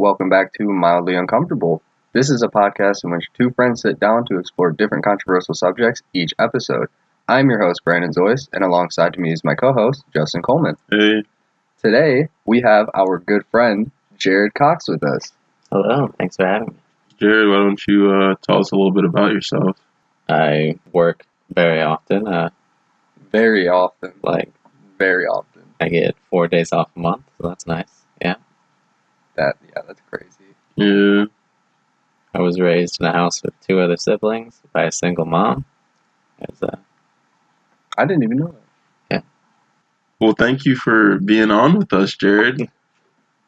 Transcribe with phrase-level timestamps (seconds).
[0.00, 1.82] Hello, and welcome back to Mildly Uncomfortable.
[2.14, 6.00] This is a podcast in which two friends sit down to explore different controversial subjects
[6.14, 6.88] each episode.
[7.28, 10.78] I'm your host, Brandon Zoyce, and alongside me is my co host, Justin Coleman.
[10.90, 11.24] Hey,
[11.82, 15.32] Today, we have our good friend, Jared Cox, with us.
[15.70, 16.74] Hello, thanks for having me.
[17.18, 19.76] Jared, why don't you uh, tell us a little bit about yourself?
[20.30, 22.26] I work very often.
[22.26, 22.48] Uh,
[23.32, 24.50] Very often, like
[24.98, 25.62] very often.
[25.78, 27.90] I get four days off a month, so that's nice.
[28.22, 28.36] Yeah,
[29.40, 30.54] That, yeah, that's crazy.
[30.76, 31.24] Yeah,
[32.34, 35.64] I was raised in a house with two other siblings by a single mom.
[36.38, 36.78] There's a
[37.96, 38.54] I didn't even know
[39.08, 39.24] that.
[40.20, 42.68] well, thank you for being on with us, Jared.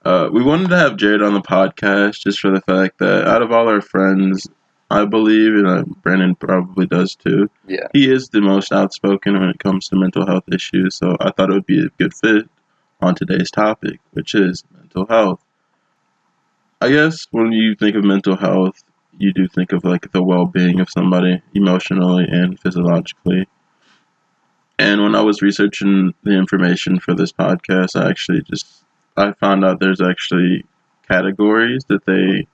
[0.02, 3.42] Uh, we wanted to have Jared on the podcast just for the fact that out
[3.42, 4.48] of all our friends,
[4.90, 7.88] I believe, and uh, Brandon probably does too, Yeah.
[7.92, 10.94] he is the most outspoken when it comes to mental health issues.
[10.96, 12.48] So I thought it would be a good fit
[13.02, 15.44] on today's topic, which is mental health.
[16.82, 18.82] I guess when you think of mental health,
[19.16, 23.46] you do think of like the well-being of somebody emotionally and physiologically.
[24.80, 28.66] And when I was researching the information for this podcast, I actually just
[29.16, 30.64] I found out there's actually
[31.06, 32.48] categories that they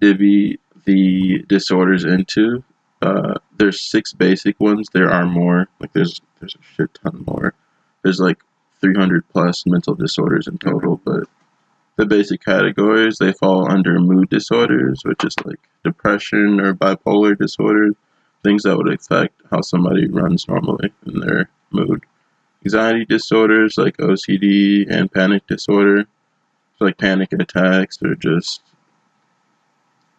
[0.00, 2.62] divvy the disorders into.
[3.02, 4.90] Uh, there's six basic ones.
[4.92, 5.66] There are more.
[5.80, 7.52] Like there's there's a shit ton more.
[8.04, 8.38] There's like
[8.80, 11.24] 300 plus mental disorders in total, but
[12.00, 17.94] the basic categories they fall under mood disorders, which is like depression or bipolar disorders,
[18.42, 22.02] things that would affect how somebody runs normally in their mood.
[22.64, 26.06] Anxiety disorders like OCD and panic disorder,
[26.78, 28.62] so like panic attacks or just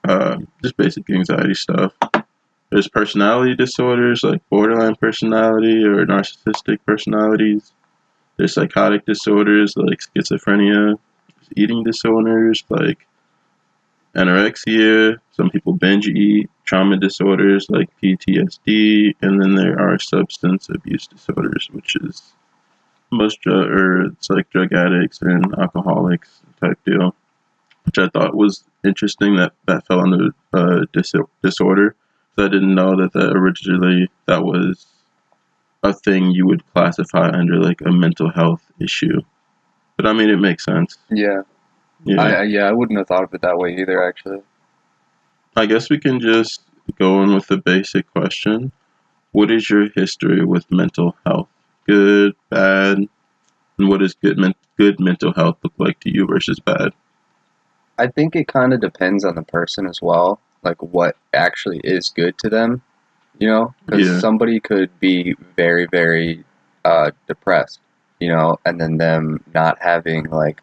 [0.08, 1.94] uh, just basic anxiety stuff.
[2.70, 7.74] There's personality disorders like borderline personality or narcissistic personalities.
[8.38, 11.00] There's psychotic disorders like schizophrenia,
[11.56, 13.08] eating disorders like
[14.16, 15.18] anorexia.
[15.32, 16.50] Some people binge eat.
[16.66, 22.34] Trauma disorders like PTSD, and then there are substance abuse disorders, which is
[23.12, 27.14] most drug or it's like drug addicts and alcoholics type deal,
[27.86, 31.14] which I thought was interesting that that fell under uh, dis-
[31.44, 31.96] disorder.
[32.36, 34.86] So I didn't know that that originally that was
[35.84, 39.22] a thing you would classify under like a mental health issue.
[40.02, 40.98] But I mean, it makes sense.
[41.12, 41.44] Yeah.
[42.06, 42.22] Yeah.
[42.22, 44.42] I, yeah, I wouldn't have thought of it that way either, actually.
[45.56, 46.64] I guess we can just
[46.98, 48.72] go in with the basic question.
[49.32, 51.50] What is your history with mental health?
[51.86, 52.98] Good, bad,
[53.78, 56.94] and what does good men- good mental health look like to you versus bad?
[58.00, 62.10] I think it kind of depends on the person as well, like what actually is
[62.10, 62.82] good to them,
[63.38, 63.76] you know?
[63.86, 64.20] Because Yeah.
[64.20, 66.44] somebody could be very, very
[66.86, 67.80] uh, depressed,
[68.22, 70.62] you know, and then them not having like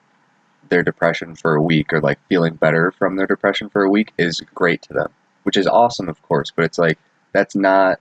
[0.68, 4.12] their depression for a week or like feeling better from their depression for a week
[4.16, 6.98] is great to them, which is awesome, of course, but it's like
[7.32, 8.00] that's not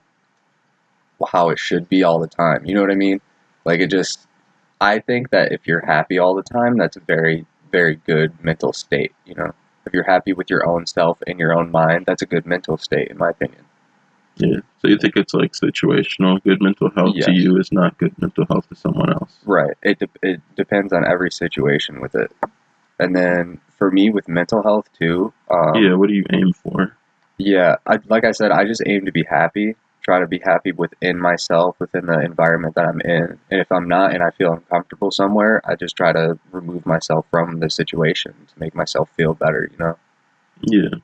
[1.26, 2.64] how it should be all the time.
[2.64, 3.20] You know what I mean?
[3.64, 4.28] Like it just,
[4.80, 8.72] I think that if you're happy all the time, that's a very, very good mental
[8.72, 9.52] state, you know?
[9.86, 12.76] If you're happy with your own self and your own mind, that's a good mental
[12.76, 13.64] state, in my opinion.
[14.38, 14.60] Yeah.
[14.80, 16.42] So you think it's like situational?
[16.42, 17.26] Good mental health Yes.
[17.26, 19.36] to you is not good mental health to someone else.
[19.44, 19.76] Right.
[19.82, 22.32] It, de- it depends on every situation with it.
[22.98, 25.94] And then for me, with mental health too, um, yeah.
[25.94, 26.96] What do you aim for?
[27.36, 29.76] Yeah, I, like I said, I just aim to be happy.
[30.02, 33.38] Try to be happy within myself, within the environment that I'm in.
[33.50, 37.26] And if I'm not and I feel uncomfortable somewhere, I just try to remove myself
[37.30, 39.98] from the situation to make myself feel better, you know?
[40.62, 40.98] Yeah.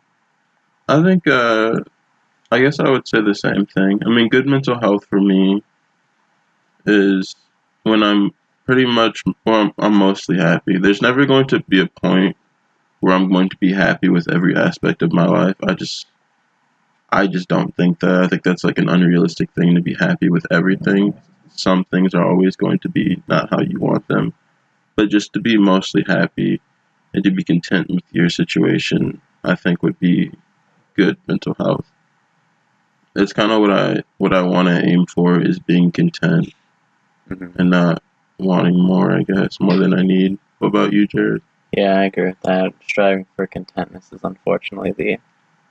[0.89, 1.81] I think, uh,
[2.51, 4.01] I guess I would say the same thing.
[4.05, 5.63] I mean, good mental health for me
[6.87, 7.35] is
[7.83, 8.33] when I'm
[8.67, 10.79] pretty much, well, I'm, I'm mostly happy.
[10.79, 12.37] There's never going to be a point
[13.01, 15.57] where I'm going to be happy with every aspect of my life.
[15.63, 16.07] I just,
[17.11, 18.25] I just don't think that.
[18.25, 21.15] I think that's like an unrealistic thing to be happy with everything.
[21.55, 24.33] Some things are always going to be not how you want them.
[24.97, 26.61] But just to be mostly happy
[27.13, 30.33] and to be content with your situation, I think would be
[30.95, 31.87] good mental health.
[33.17, 36.53] It's kind of what I what I want to aim for is being content
[37.29, 38.03] hmm and not
[38.39, 39.13] wanting more.
[39.13, 40.39] I guess more than I need.
[40.59, 41.43] What about you, Jared?
[41.73, 42.73] yeah, I agree with that.
[42.83, 45.19] Striving for contentness is unfortunately the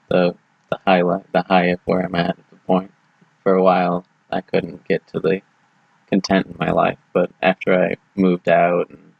[0.09, 0.35] the
[0.69, 2.91] the highlight, the high of where I'm at at the point.
[3.43, 5.41] For a while, I couldn't get to the
[6.07, 9.13] content in my life, but after I moved out and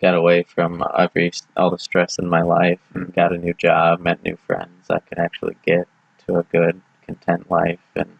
[0.00, 4.00] got away from every all the stress in my life and got a new job,
[4.00, 5.88] met new friends, I could actually get
[6.26, 8.18] to a good, content life and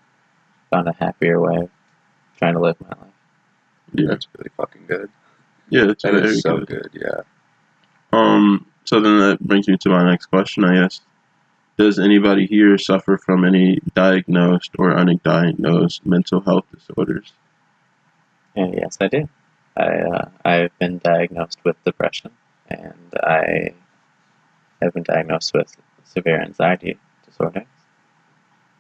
[0.71, 1.71] found a happier way of
[2.39, 3.15] trying to live my life.
[3.93, 5.11] Yeah, That's really fucking good.
[5.71, 6.69] yeah, that's That very is so good.
[6.69, 7.21] good, yeah.
[8.13, 11.01] Um, so then that brings me to my next question, I guess.
[11.77, 17.33] Does anybody here suffer from any diagnosed or undiagnosed mental health disorders?
[18.57, 19.29] Yeah, yes, I do.
[19.77, 22.33] I uh, I've been diagnosed with depression,
[22.69, 23.75] and I
[24.83, 27.67] have been diagnosed with severe anxiety disorders.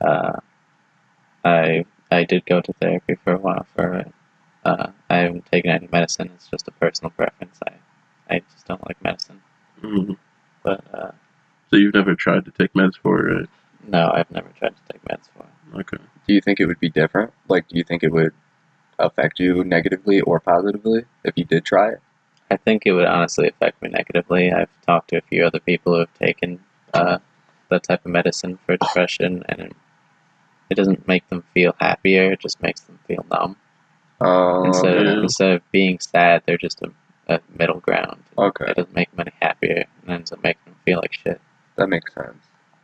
[0.00, 0.40] Uh,
[1.44, 4.12] I I did go to therapy for a while for it.
[4.64, 6.30] Uh, I haven't taken any medicine.
[6.34, 7.58] It's just a personal preference.
[7.66, 7.72] I
[8.34, 9.40] I just don't like medicine.
[9.82, 10.16] Mhm.
[10.62, 11.12] But uh,
[11.70, 13.48] So you've never tried to take meds for it, right?
[13.86, 15.80] no, I've never tried to take meds for it.
[15.80, 16.02] Okay.
[16.26, 17.32] Do you think it would be different?
[17.48, 18.32] Like, do you think it would
[18.98, 22.00] affect you negatively or positively if you did try it?
[22.50, 24.52] I think it would honestly affect me negatively.
[24.52, 26.60] I've talked to a few other people who have taken
[26.94, 27.18] uh,
[27.70, 29.72] that type of medicine for depression, and
[30.68, 32.32] it, it doesn't make them feel happier.
[32.32, 33.56] It just makes them feel numb.
[34.20, 35.12] Um, instead, yeah.
[35.18, 36.90] of, instead of being sad, they're just a,
[37.34, 38.22] a middle ground.
[38.36, 41.40] okay, It doesn't make them any happier, and ends up making them feel like shit.
[41.76, 42.36] that makes sense.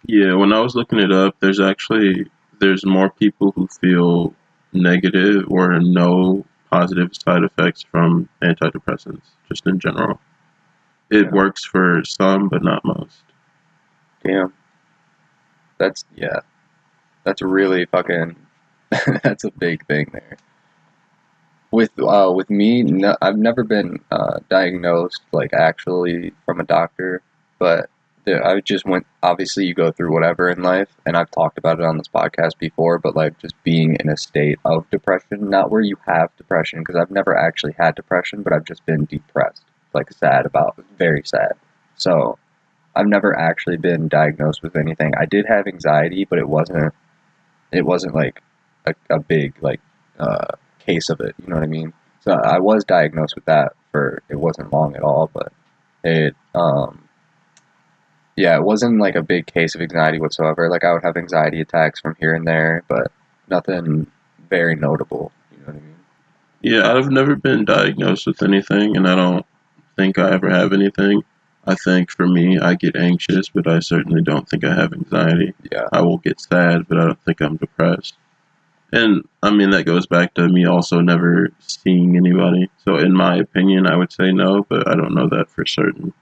[0.07, 2.27] Yeah, when I was looking it up, there's actually
[2.61, 4.35] there's more people who feel
[4.73, 10.21] negative or no positive side effects from antidepressants, just in general.
[11.11, 11.31] It Yeah.
[11.33, 13.23] works for some, but not most.
[14.25, 14.53] Damn.
[15.79, 16.41] That's yeah.
[17.25, 18.37] That's really fucking.
[19.23, 20.37] that's a big thing there.
[21.71, 27.23] With uh, with me, no, I've never been uh, diagnosed like actually from a doctor,
[27.59, 27.91] but
[28.25, 29.07] the, I just went.
[29.23, 32.59] Obviously, you go through whatever in life, and I've talked about it on this podcast
[32.59, 32.99] before.
[32.99, 36.97] But like just being in a state of depression, not where you have depression, because
[36.97, 41.53] I've never actually had depression, but I've just been depressed, like sad about, very sad.
[41.97, 42.39] So
[42.95, 45.13] I've never actually been diagnosed with anything.
[45.19, 46.95] I did have anxiety, but it wasn't
[47.73, 48.43] it wasn't like
[48.87, 49.81] a, a big like
[50.19, 50.49] uh,
[50.81, 51.35] case of it.
[51.43, 51.93] You know what I mean?
[52.21, 55.53] So I was diagnosed with that for it wasn't long at all, but
[56.03, 57.09] it um
[58.37, 60.69] yeah, it wasn't like a big case of anxiety whatsoever.
[60.69, 63.13] Like I would have anxiety attacks from here and there, but
[63.49, 64.07] nothing
[64.51, 65.31] very notable.
[65.53, 65.95] You know what I mean?
[66.63, 69.47] Yeah, I've never been diagnosed with anything, and I don't
[69.97, 71.23] think I ever have anything.
[71.67, 75.55] I think for me, I get anxious, but I certainly don't think I have anxiety.
[75.73, 75.89] Yeah.
[75.93, 78.15] I will get sad, but I don't think I'm depressed.
[78.93, 82.71] And I mean, that goes back to me also never seeing anybody.
[82.85, 86.13] So, in my opinion, I would say no, but I don't know that for certain.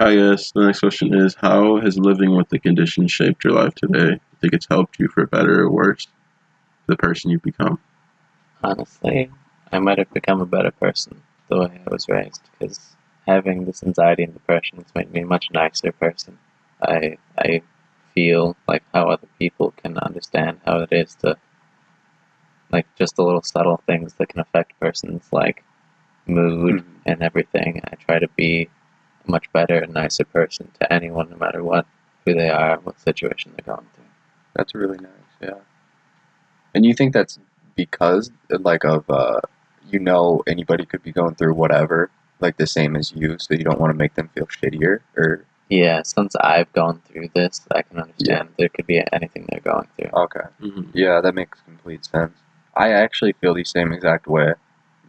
[0.00, 3.74] I guess the next question is How has living with the condition shaped your life
[3.74, 4.06] today?
[4.06, 6.08] Do You think it's helped you for better or worse?
[6.86, 7.78] The person you've become?
[8.62, 9.30] Honestly,
[9.72, 13.82] I might have become a better person the way I was raised because having this
[13.82, 16.38] anxiety and depression has made me a much nicer person.
[16.82, 17.62] I I
[18.14, 21.36] feel like how other people can understand how it is to
[22.70, 25.64] like just the little subtle things that can affect persons like
[26.26, 26.84] mood Mhm.
[27.06, 27.80] and everything.
[27.90, 28.68] I try to be
[29.26, 31.86] a much better and nicer person to anyone no matter what
[32.24, 34.04] who they are, what situation they're going through.
[34.54, 35.32] That's really nice.
[35.40, 35.60] Yeah.
[36.74, 37.38] And you think that's
[37.76, 39.40] because like of uh
[39.90, 42.10] you know anybody could be going through whatever
[42.40, 45.44] like the same as you, so you don't want to make them feel shittier or
[45.68, 49.88] Yeah, since I've gone through this, I can understand there could be anything they're going
[49.96, 50.10] through.
[50.12, 50.46] okay.
[50.60, 50.90] Mm-hmm.
[50.92, 52.32] Yeah, that makes complete sense.
[52.76, 54.54] I actually feel the same exact way,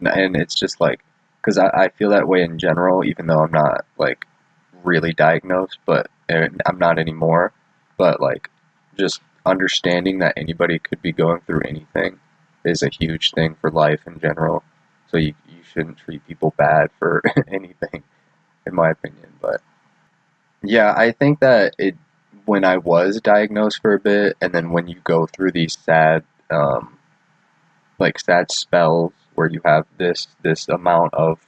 [0.00, 1.00] and it's just like
[1.40, 4.26] because I, I feel that way in general, even though I'm not like
[4.84, 7.52] really diagnosed, but I'm not anymore.
[7.96, 8.50] But like
[8.98, 12.18] just understanding that anybody could be going through anything
[12.64, 14.62] is a huge thing for life in general.
[15.08, 18.02] So you you shouldn't treat people bad for anything,
[18.66, 19.32] in my opinion.
[19.40, 19.60] But
[20.62, 21.96] yeah, I think that it
[22.44, 26.24] when I was diagnosed for a bit, and then when you go through these sad,
[26.50, 26.98] um,
[27.98, 31.38] like sad spells where you have this this amount of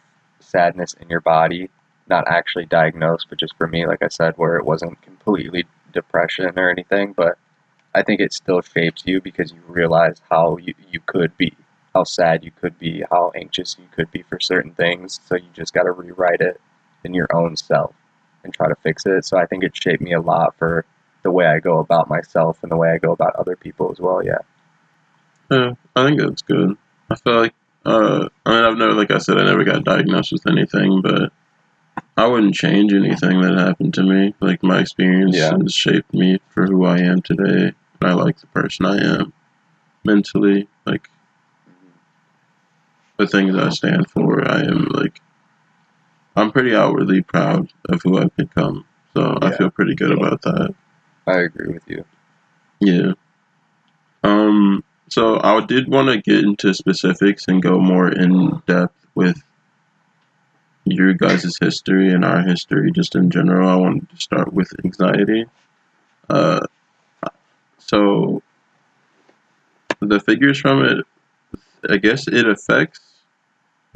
[0.40, 1.70] sadness in your body,
[2.08, 6.58] not actually diagnosed, but just for me, like I said, where it wasn't completely depression
[6.58, 7.38] or anything, but
[7.94, 11.54] I think it still shapes you because you realize how you, you could be,
[11.94, 15.20] how sad you could be, how anxious you could be for certain things.
[15.26, 16.60] So you just got to rewrite it
[17.04, 17.94] in your own self
[18.44, 19.24] and try to fix it.
[19.24, 20.84] So I think it shaped me a lot for
[21.22, 23.98] the way I go about myself and the way I go about other people as
[23.98, 24.24] well.
[24.24, 24.38] Yeah.
[25.50, 26.76] Yeah, I think that's good.
[27.10, 27.54] I feel like,
[27.84, 31.32] uh, I mean, I've never, like I said, I never got diagnosed with anything, but
[32.16, 34.34] I wouldn't change anything that happened to me.
[34.40, 35.56] Like, my experience Yeah.
[35.56, 37.72] has shaped me for who I am today.
[38.00, 39.32] And I like the person I am
[40.04, 40.68] mentally.
[40.84, 41.08] Like,
[43.18, 45.20] the things I stand for, I am, like,
[46.36, 48.84] I'm pretty outwardly proud of who I've become.
[49.14, 50.74] So I feel pretty good about that.
[51.26, 52.04] I agree with you.
[52.80, 53.12] Yeah.
[54.22, 54.84] Um.
[55.10, 59.42] So I did want to get into specifics and go more in depth with
[60.84, 65.46] your guys' history and our history, just in general, I wanted to start with anxiety.
[66.28, 66.66] Uh,
[67.78, 68.42] so
[70.00, 71.06] the figures from it,
[71.88, 73.00] I guess it affects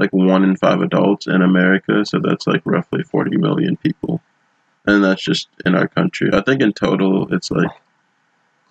[0.03, 4.21] like one in five adults in America, so that's like roughly 40 million people.
[4.85, 6.29] And that's just in our country.
[6.33, 7.71] I think in total it's like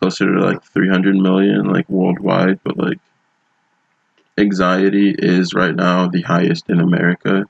[0.02, 3.00] closer to like 300 million, like worldwide, but like
[4.38, 7.46] anxiety is right now the highest in America.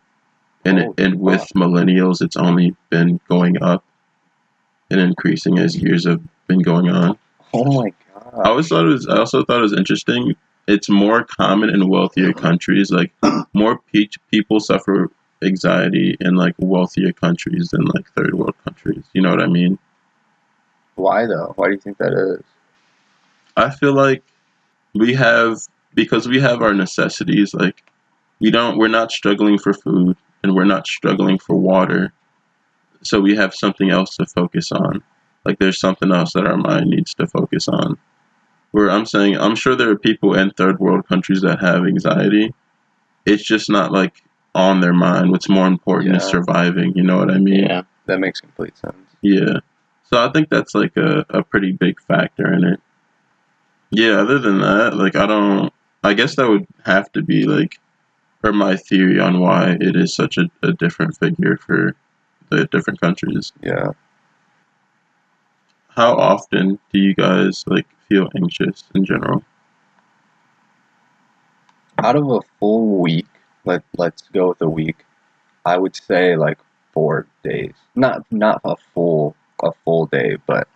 [0.63, 3.83] And, it, Oh, and with millennials, it's only been going up
[4.91, 7.17] and increasing as years have been going on.
[7.51, 8.41] Oh my god!
[8.45, 9.07] I always thought it was.
[9.07, 10.35] I also thought it was interesting.
[10.67, 12.91] It's more common in wealthier countries.
[12.91, 13.11] Like
[13.53, 15.09] more pe- people suffer
[15.43, 19.03] anxiety in like wealthier countries than like third world countries.
[19.13, 19.79] You know what I mean?
[20.95, 21.53] Why though?
[21.55, 22.43] Why do you think that is?
[23.57, 24.23] I feel like
[24.93, 25.57] we have
[25.93, 27.53] because we have our necessities.
[27.53, 27.83] Like
[28.39, 28.77] we don't.
[28.77, 32.13] We're not struggling for food and we're not struggling for water.
[33.03, 35.03] So we have something else to focus on.
[35.43, 37.97] Like there's something else that our mind needs to focus on.
[38.71, 42.53] Where I'm saying, I'm sure there are people in third world countries that have anxiety.
[43.25, 44.23] It's just not like
[44.55, 45.31] on their mind.
[45.31, 46.93] What's more important is surviving.
[46.95, 47.65] You know what I mean?
[47.65, 47.83] Yeah.
[48.05, 48.95] That makes complete sense.
[49.21, 49.59] Yeah.
[50.03, 52.79] So I think that's like a, a pretty big factor in it.
[53.91, 55.71] Yeah, other than that, like I don't
[56.03, 57.79] I guess that would have to be like
[58.43, 61.95] or my theory on why it is such a, a different figure for
[62.49, 63.53] the different countries.
[63.61, 63.91] Yeah.
[65.89, 69.43] How often do you guys like feel anxious in general?
[71.97, 73.27] Out of a full week,
[73.63, 75.05] let let's go with a week.
[75.65, 76.57] I would say like
[76.93, 77.73] four days.
[77.95, 80.67] Not not a full a full day, but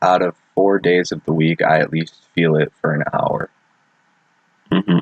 [0.00, 3.48] out of four days of the week, I at least feel it for an hour.
[4.72, 4.98] hmm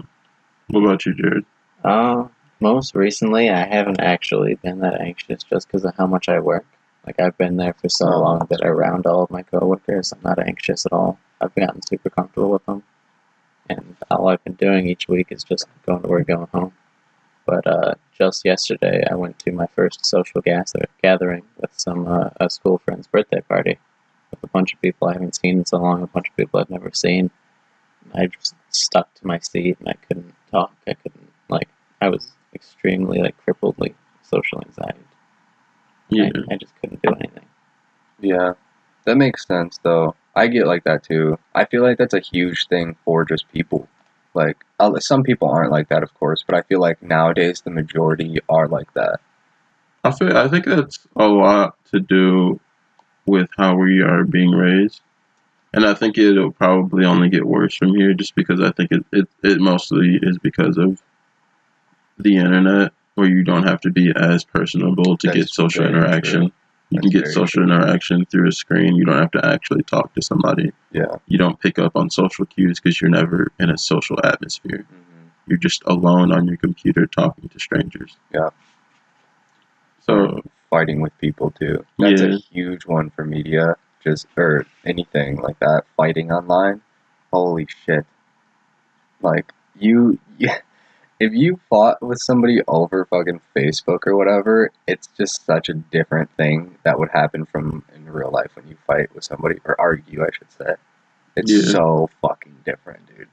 [0.69, 1.47] What about you, Jared?
[1.83, 2.29] Uh,
[2.61, 6.67] most recently, I haven't actually been that anxious just because of how much I work.
[7.07, 8.21] Like I've been there for so Oh.
[8.21, 11.19] long that around all of my coworkers, I'm not anxious at all.
[11.41, 12.83] I've gotten super comfortable with them,
[13.69, 16.73] and all I've been doing each week is just going to work, going home.
[17.47, 22.31] But uh, just yesterday, I went to my first social gather- gathering with some uh,
[22.41, 23.79] a school friend's birthday party
[24.31, 26.61] with a bunch of people I haven't seen in so long, a bunch of people
[26.61, 27.31] I've never seen.
[28.15, 30.73] I just stuck to my seat and I couldn't talk.
[30.87, 31.69] I couldn't like.
[32.01, 35.01] I was extremely like crippledly social anxiety.
[36.09, 36.31] Yeah.
[36.51, 37.47] I, I just couldn't do anything.
[38.21, 38.55] Yeah,
[39.05, 40.15] that makes sense though.
[40.35, 41.39] I get like that too.
[41.55, 43.89] I feel like that's a huge thing for just people.
[44.35, 44.65] Like
[44.99, 48.69] some people aren't like that, of course, but I feel like nowadays the majority are
[48.69, 49.21] like that.
[50.05, 52.61] I feel I think that's a lot to do
[53.27, 55.01] with how we are being raised.
[55.73, 59.05] And I think it'll probably only get worse from here just because I think it,
[59.13, 61.01] it, it mostly is because of
[62.19, 66.41] the internet where you don't have to be as personable to get social interaction.
[66.41, 66.53] true.
[66.91, 68.97] You That's can get social interaction through a screen.
[68.97, 70.73] You don't have to actually talk to somebody.
[70.93, 71.17] Yeah.
[71.29, 74.85] You don't pick up on social cues because you're never in a social atmosphere.
[74.89, 78.17] hmm You're just alone on your computer talking to strangers.
[78.35, 78.51] Yeah.
[80.01, 81.85] So Fighting with people too.
[81.99, 82.35] That's Yeah.
[82.35, 85.83] a huge one for media, just or anything like that.
[85.97, 86.81] Fighting online.
[87.33, 88.07] Holy shit!
[89.21, 90.59] Like you, yeah.
[91.21, 96.35] If you fought with somebody over fucking Facebook or whatever, it's just such a different
[96.39, 100.23] thing that would happen from in real life when you fight with somebody or argue,
[100.23, 100.75] I should say.
[101.37, 101.73] It's Yeah.
[101.73, 103.29] so fucking different, dude.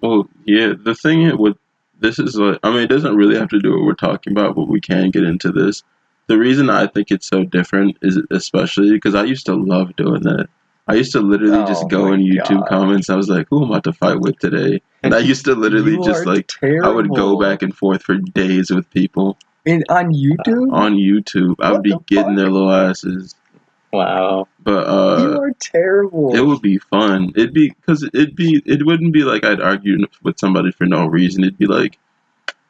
[0.00, 1.56] Well, yeah, the thing with
[1.98, 4.54] this is like, I mean, it doesn't really have to do what we're talking about,
[4.54, 5.82] but we can get into this.
[6.28, 10.22] The reason I think it's so different is especially because I used to love doing
[10.22, 10.48] that.
[10.86, 12.68] I used to literally Oh just go in YouTube God.
[12.68, 13.08] comments.
[13.08, 14.82] I was like, who am I to fight with today?
[15.02, 18.70] And I used to literally just like, I would go back and forth for days
[18.70, 20.72] with people In, on YouTube.
[20.72, 21.56] on YouTube.
[21.60, 22.36] I would be the getting fuck?
[22.36, 23.34] their little asses.
[23.92, 24.48] Wow.
[24.62, 26.34] But you uh, are terrible.
[26.34, 27.32] it would be fun.
[27.36, 31.06] It'd be because it'd be it wouldn't be like I'd argue with somebody for no
[31.06, 31.44] reason.
[31.44, 31.96] It'd be like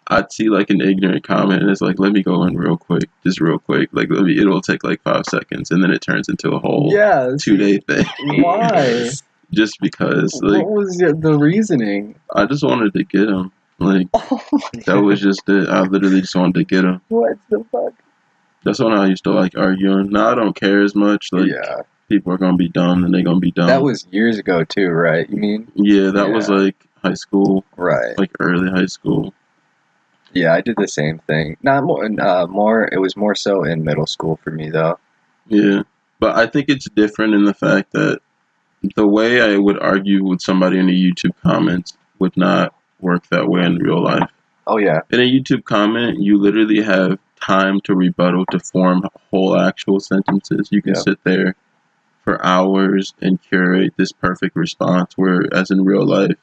[0.09, 3.09] I'd see like an ignorant comment and it's like let me go in real quick,
[3.23, 3.89] just real quick.
[3.93, 4.39] Like let me.
[4.39, 7.31] It'll take like five seconds and then it turns into a whole yeah.
[7.41, 8.05] two day thing.
[8.43, 9.11] Why?
[9.53, 12.17] just because like what was the reasoning?
[12.35, 13.53] I just wanted to get him.
[13.79, 14.41] Like Oh
[14.87, 15.69] that was just it.
[15.69, 17.01] I literally just wanted to get him.
[17.09, 17.95] what the fuck?
[18.65, 20.11] That's when I used to like arguing.
[20.11, 21.29] Now I don't care as much.
[21.33, 23.67] Like yeah, people are gonna be dumb and they're gonna be dumb.
[23.67, 25.29] that was years ago too, right?
[25.29, 26.11] You mean yeah.
[26.11, 28.19] That was like high school, right?
[28.19, 29.35] like early high school.
[30.35, 31.57] Yeah, I did the same thing.
[31.63, 32.05] Not more.
[32.21, 32.89] Uh, more.
[32.91, 34.99] It was more so in middle school for me though.
[35.47, 35.83] Yeah,
[36.21, 38.21] but I think it's different in the fact that
[38.97, 43.49] the way I would argue with somebody in a YouTube comment would not work that
[43.49, 44.29] way in real life.
[44.67, 45.01] Oh yeah.
[45.11, 50.69] In a YouTube comment, you literally have time to rebuttal to form whole actual sentences.
[50.71, 51.01] You can Yeah.
[51.01, 51.55] sit there
[52.25, 55.13] for hours and curate this perfect response.
[55.17, 56.37] Whereas in real life,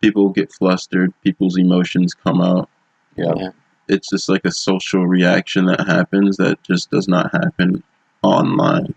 [0.00, 2.70] people get flustered, people's emotions come out.
[3.16, 3.32] Yeah.
[3.36, 3.50] Yeah.
[3.88, 7.82] It's just like a social reaction that happens that just does not happen
[8.22, 8.94] online.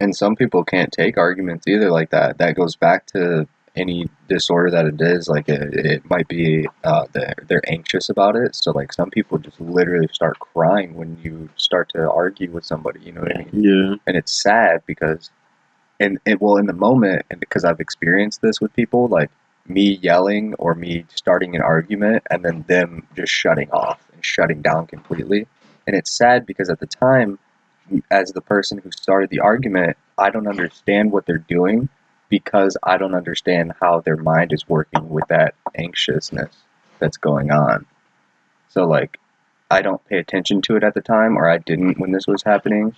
[0.00, 2.38] And some people can't take arguments either like that.
[2.38, 5.28] That goes back to any disorder that it is.
[5.28, 8.54] Like it, it might be uh, they're, they're anxious about it.
[8.54, 13.00] So like some people just literally start crying when you start to argue with somebody.
[13.00, 13.50] You know what I mean?
[13.52, 13.94] Yeah.
[14.06, 15.30] and it's sad because
[16.00, 19.30] and it well in the moment and because i've experienced this with people like
[19.66, 24.62] me yelling or me starting an argument and then them just shutting off and shutting
[24.62, 25.46] down completely.
[25.86, 27.38] And it's sad because at the time
[28.10, 31.88] as the person who started the argument i don't understand what they're doing
[32.28, 36.54] because i don't understand how their mind is working with that anxiousness
[36.98, 37.84] that's going on.
[38.68, 39.18] So like
[39.70, 42.42] i don't pay attention to it at the time or i didn't when this was
[42.42, 42.94] happening.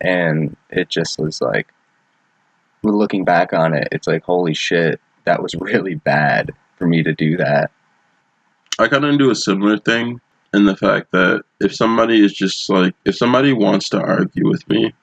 [0.00, 1.68] And it just was like
[2.82, 7.14] looking back on it it's like holy shit that was really bad for me to
[7.14, 7.70] do that
[8.78, 10.20] I kind of do a similar thing
[10.54, 14.68] in the fact that if somebody is just like, if somebody wants to argue with
[14.68, 14.94] me,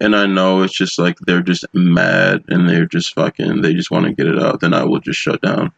[0.00, 3.90] and I know it's just like they're just mad and they're just fucking, they just
[3.90, 5.72] want to get it out, then I will just shut down.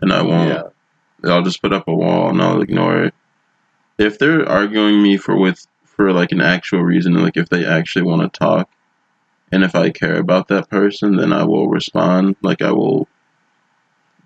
[0.00, 0.62] And I won't, yeah
[1.24, 3.14] I'll just put up a wall and I'll ignore it.
[3.98, 8.02] If they're arguing me for with, for like an actual reason, like if they actually
[8.02, 8.70] want to talk,
[9.52, 12.36] and if I care about that person, then I will respond.
[12.42, 13.08] Like I will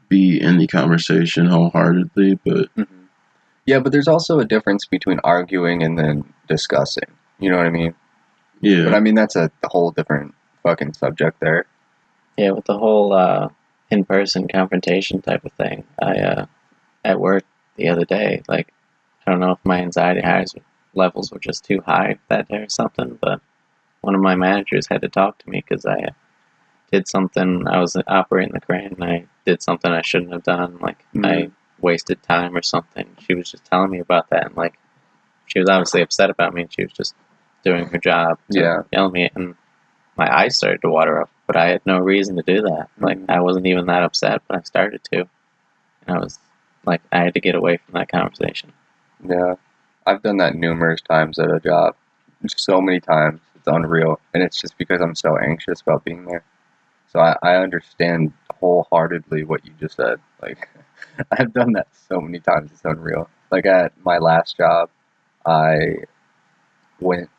[0.08, 2.86] be in the conversation wholeheartedly, but Mhm.
[3.66, 7.70] yeah but there's also a difference between arguing and then discussing you know what i
[7.70, 7.94] mean
[8.60, 8.84] yeah.
[8.84, 11.64] but i mean that's a, a whole different fucking subject there
[12.36, 13.48] Yeah, with the whole uh,
[13.90, 16.46] in-person confrontation type of thing, I uh,
[17.04, 17.44] at work
[17.76, 18.72] the other day, like
[19.26, 20.54] I don't know if my anxiety highs
[20.94, 23.40] levels were just too high that day or something, but
[24.02, 26.08] one of my managers had to talk to me because I
[26.92, 27.66] did something.
[27.66, 30.78] I was operating the crane, and I did something I shouldn't have done.
[30.80, 33.06] Like I wasted time or something.
[33.26, 34.78] She was just telling me about that, and like
[35.46, 37.14] she was obviously upset about me, and she was just
[37.64, 38.38] doing her job.
[38.50, 38.82] to Yeah.
[38.92, 39.54] yell at me, and
[40.16, 41.30] my eyes started to water up.
[41.46, 42.88] But I had no reason to do that.
[42.98, 43.30] Like Mhm.
[43.30, 45.28] I wasn't even that upset, but I started to,
[46.06, 46.38] and I was
[46.84, 48.72] like, I had to get away from that conversation.
[49.24, 49.54] Yeah,
[50.04, 51.94] I've done that numerous times at a job.
[52.48, 53.40] So many times.
[53.62, 54.18] It's unreal.
[54.34, 56.42] And it's just because I'm so anxious about being there.
[57.12, 60.18] So I, I understand wholeheartedly what you just said.
[60.40, 60.68] Like,
[61.38, 62.72] I've done that so many times.
[62.72, 63.28] It's unreal.
[63.52, 64.90] Like, at my last job,
[65.46, 65.98] I
[67.00, 67.30] went,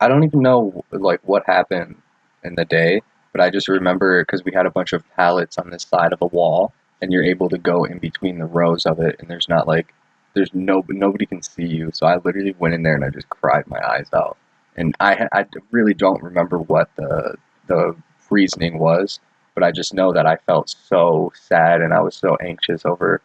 [0.00, 1.96] I don't even know, like, what happened
[2.42, 5.70] in the day, but I just remember because we had a bunch of pallets on
[5.70, 9.00] this side of a wall, and you're able to go in between the rows of
[9.00, 9.92] it, and there's not, like,
[10.34, 11.90] there's no nobody can see you.
[11.92, 14.36] So I literally went in there and I just cried my eyes out.
[14.76, 17.36] And I I really don't remember what the
[17.66, 17.96] the
[18.30, 19.20] reasoning was,
[19.54, 23.20] but I just know that I felt so sad and I was so anxious over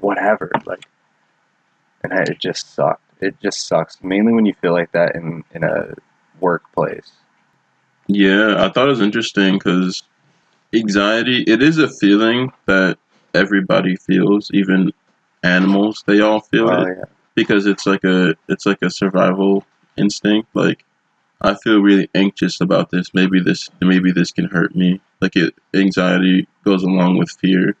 [0.00, 0.84] whatever like,
[2.02, 3.02] and I, it just sucked.
[3.20, 5.94] It just sucks mainly when you feel like that in in a
[6.40, 7.12] workplace.
[8.08, 10.02] Yeah, I thought it was interesting because
[10.74, 12.98] anxiety, it is a feeling that
[13.34, 14.92] everybody feels, even
[15.42, 17.04] animals, they all feel Oh, it yeah.
[17.34, 19.64] because it's like a it's like a survival
[19.96, 20.48] instinct.
[20.54, 20.84] Like
[21.40, 23.14] I feel really anxious about this.
[23.14, 25.00] Maybe this maybe this can hurt me.
[25.20, 27.76] Like it anxiety goes along with fear.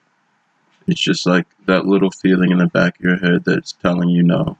[0.86, 4.22] It's just like that little feeling in the back of your head that's telling you
[4.22, 4.58] no.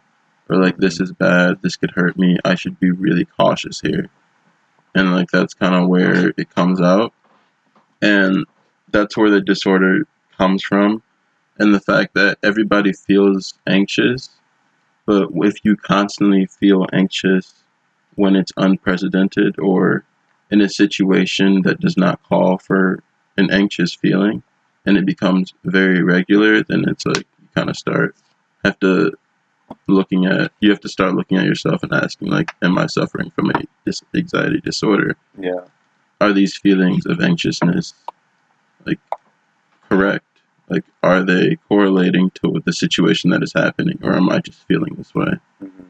[0.48, 1.04] Or like this mm-hmm.
[1.04, 2.38] is bad, this could hurt me.
[2.44, 4.08] I should be really cautious here.
[4.94, 7.12] And like that's kind of where it comes out.
[8.00, 8.46] And
[8.90, 11.02] that's where the disorder comes from
[11.58, 14.30] and the fact that everybody feels anxious,
[15.06, 17.54] but if you constantly feel anxious
[18.14, 20.04] when it's unprecedented or
[20.50, 23.02] in a situation that does not call for
[23.36, 24.42] an anxious feeling
[24.84, 28.14] and it becomes very regular, then it's like you kind of start
[28.64, 29.12] have to
[29.88, 33.30] looking at you have to start looking at yourself and asking like am I suffering
[33.30, 35.16] from a dis- anxiety disorder?
[35.38, 35.64] Yeah.
[36.20, 37.94] Are these feelings of anxiousness?
[40.72, 44.94] Like, are they correlating to the situation that is happening, or am I just feeling
[44.94, 45.32] this way?
[45.62, 45.84] Mhm.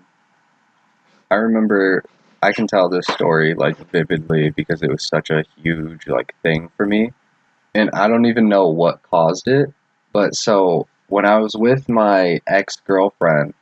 [1.30, 2.04] I remember
[2.42, 6.68] I can tell this story like vividly because it was such a huge like thing
[6.76, 7.12] for me.
[7.76, 9.72] And I don't even know what caused it,
[10.12, 13.54] but so when I was with my ex-girlfriend,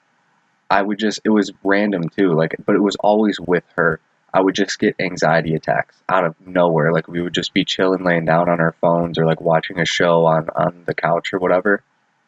[0.71, 4.01] I would just it was random too, like but it was always with her.
[4.33, 6.93] I would just get anxiety attacks out of nowhere.
[6.93, 9.85] Like we would just be chilling laying down on our phones or like watching a
[9.87, 11.83] show on on the couch or whatever.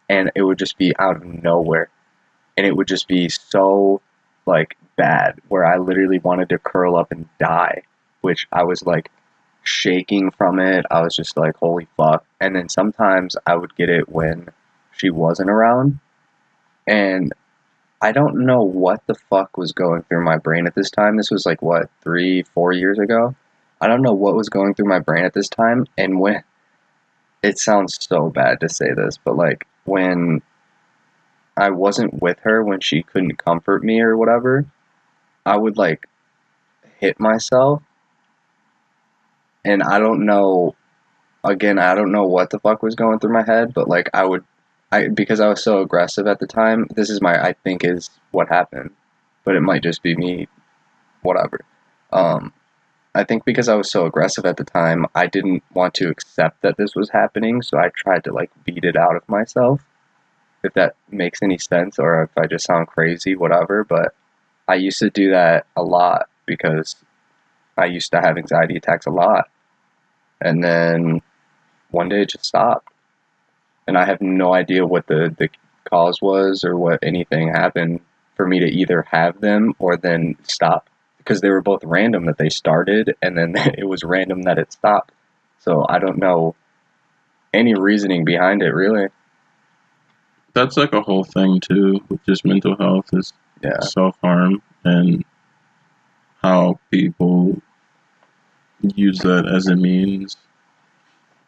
[0.09, 1.89] and it would just be out of nowhere,
[2.57, 4.01] and it would just be so
[4.47, 7.83] like bad where I literally wanted to curl up and die,
[8.21, 9.11] which I was like
[9.63, 10.85] shaking from it.
[10.91, 12.25] I was just like, holy fuck.
[12.41, 14.49] And then sometimes I would get it when
[14.93, 16.01] she wasn't around.
[16.87, 17.33] And
[18.03, 21.17] I don't know what the fuck was going through my brain at this time.
[21.17, 23.37] This was like, what, three, four years ago?
[23.81, 25.87] I don't know what was going through my brain at this time.
[25.97, 26.43] And when
[27.45, 30.43] it sounds so bad to say this, but like when
[31.57, 34.67] I wasn't with her, when she couldn't comfort me or whatever,
[35.47, 36.09] I would like
[36.99, 37.83] hit myself.
[39.65, 40.75] And I don't know,
[41.45, 44.25] again, I don't know what the fuck was going through my head, but like I
[44.25, 44.43] would,
[44.93, 46.87] I because I was so aggressive at the time.
[46.95, 48.91] This is my, I think is what happened,
[49.45, 50.49] but it might just be me,
[51.23, 51.63] whatever.
[52.13, 52.53] Um,
[53.15, 56.61] I think because I was so aggressive at the time, I didn't want to accept
[56.63, 59.81] that this was happening, so I tried to like beat it out of myself.
[60.63, 63.85] If that makes any sense, or if I just sound crazy, whatever.
[63.85, 64.15] But
[64.69, 66.97] I used to do that a lot because
[67.79, 69.49] I used to have anxiety attacks a lot.
[70.41, 71.23] And then
[71.91, 72.92] one day it just stopped.
[73.87, 75.49] And I have no idea what the, the
[75.91, 78.01] cause was or what anything happened
[78.37, 80.89] for me to either have them or then stop.
[81.19, 84.73] Because they were both random that they started and then it was random that it
[84.73, 85.13] stopped.
[85.61, 86.55] So I don't know
[87.55, 89.09] any reasoning behind it really.
[90.55, 93.81] That's like a whole thing too with just mental health is Yeah.
[93.81, 95.25] self harm and
[96.43, 97.63] how people
[98.81, 100.37] use that as a means.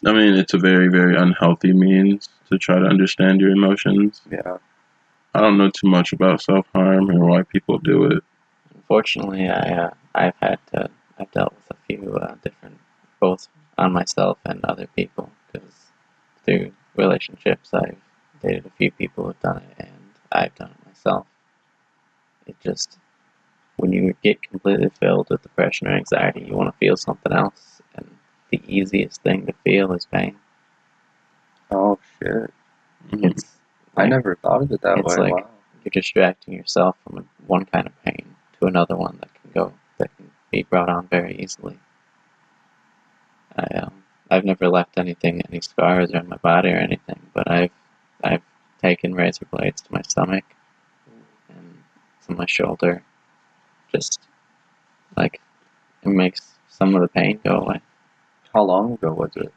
[0.06, 4.20] I mean, it's a very, very unhealthy means to try to understand your emotions.
[4.30, 4.58] Yeah.
[5.34, 8.22] I don't know too much about self harm or why people do it.
[8.74, 12.78] Unfortunately, I uh, I've had to I've dealt with a few uh, different
[13.18, 15.68] both on myself and other people because
[16.44, 17.96] through relationships I've
[18.42, 21.26] dated a few people who've done it and I've done it myself.
[22.46, 22.98] It just
[23.76, 27.60] when you get completely filled with depression or anxiety, you want to feel something else,
[27.60, 27.73] and the
[28.68, 30.36] easiest thing to feel is pain.
[31.70, 32.52] Oh shit.
[33.10, 33.30] Mhm.
[33.30, 33.58] It's
[33.96, 35.30] I never thought of it that It's way.
[35.30, 35.50] like- wow.
[35.84, 40.14] you're distracting yourself from one kind of pain to another one that can go that
[40.16, 41.78] can be brought on very easily.
[43.56, 47.70] I um, I've never left anything, any scars on my body or anything, but I've
[48.22, 48.42] I've
[48.80, 50.44] taken razor blades to my stomach
[51.48, 51.82] and
[52.26, 53.02] to my shoulder,
[53.92, 54.20] just
[55.16, 55.40] like
[56.02, 57.80] it makes some of the pain go away.
[58.54, 59.52] How long ago was it?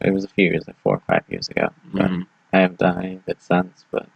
[0.00, 1.70] It was a few years, like four or five years ago.
[1.92, 2.26] but Mhm.
[2.52, 4.08] I haven't done any of it since, but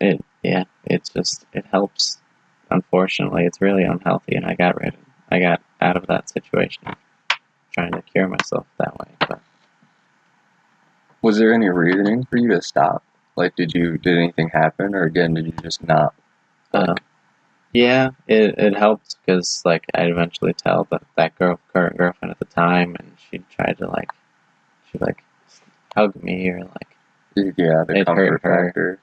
[0.00, 2.18] it yeah, it's just it helps.
[2.70, 6.84] Unfortunately, it's really unhealthy, and I got rid of I got out of that situation,
[7.72, 9.08] trying to cure myself that way.
[9.28, 9.40] But
[11.22, 13.02] Was there any reasoning for you to stop?
[13.34, 16.14] Like, did you did anything happen, or again, did you just not?
[16.72, 16.94] uh,
[17.76, 22.38] yeah, it it helped because like I eventually tell that that girl current girlfriend at
[22.38, 24.10] the time, and she tried to like
[24.90, 25.22] she like
[25.94, 26.96] hug me or like
[27.36, 28.66] Yeah, the It hurt her.
[28.66, 28.98] factor.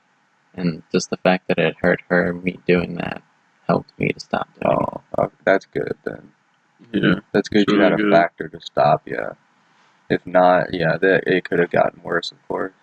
[0.56, 3.22] and just the fact that it hurt her, me doing that
[3.68, 4.88] helped me to stop doing it.
[5.18, 6.32] Oh, okay, that's good then.
[6.92, 7.16] Yeah.
[7.32, 7.62] That's good.
[7.64, 8.12] It's you really had a good.
[8.12, 9.04] factor to stop.
[9.06, 9.34] Yeah.
[10.10, 12.32] If not, yeah, that it could have gotten worse.
[12.32, 12.74] Of course.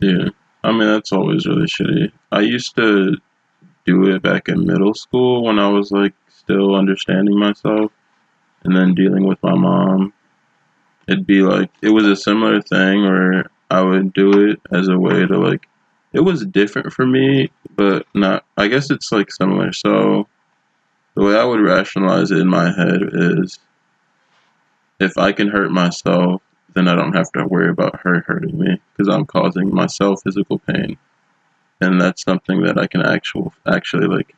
[0.00, 0.08] Yeah.
[0.08, 0.28] Yeah.
[0.62, 2.12] I mean, that's always really shitty.
[2.32, 3.16] I used to
[3.86, 7.92] do it back in middle school when I was like still understanding myself
[8.62, 10.12] and then dealing with my mom.
[11.08, 14.98] It'd be like, it was a similar thing where I would do it as a
[14.98, 15.66] way to like,
[16.12, 19.72] it was different for me, but not, I guess it's like similar.
[19.72, 20.28] So
[21.14, 23.58] the way I would rationalize it in my head is
[25.00, 26.42] if I can hurt myself,
[26.74, 30.58] then I don't have to worry about her hurting me because I'm causing myself physical
[30.58, 30.98] pain,
[31.80, 34.34] and that's something that I can actual actually like.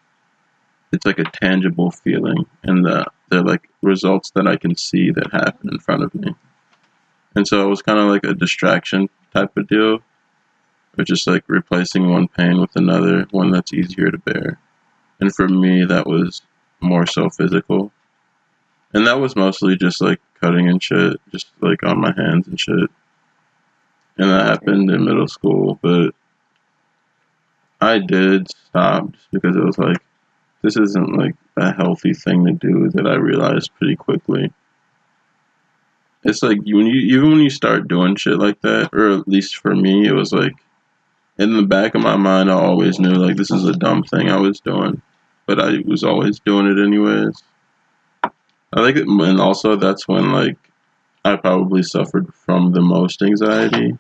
[0.93, 5.33] It's like a tangible feeling, and the they're like results that I can see that
[5.33, 6.35] happen in front of me,
[7.35, 10.01] and so it was kind of like a distraction type of deal,
[10.99, 14.59] or just like replacing one pain with another, one that's easier to bear,
[15.21, 16.43] and for me that was
[16.81, 17.93] more so physical,
[18.95, 22.59] and that was mostly just like cutting and shit, just like on my hands and
[22.59, 22.91] shit.
[24.19, 26.15] And that happened in middle school, but
[27.81, 29.99] I did stop just because it was like,
[30.63, 34.53] this isn't like a healthy thing to do that I realized pretty quickly.
[36.25, 39.57] It's like when you even when you start doing shit like that, or at least
[39.57, 40.55] for me, it was like
[41.39, 44.31] in the back of my mind, I always knew like this is a dumb thing
[44.31, 45.03] I was doing,
[45.47, 47.43] but I was always doing it anyways.
[48.73, 50.57] I think, it, and also that's when like
[51.25, 53.99] I probably suffered from the most anxiety,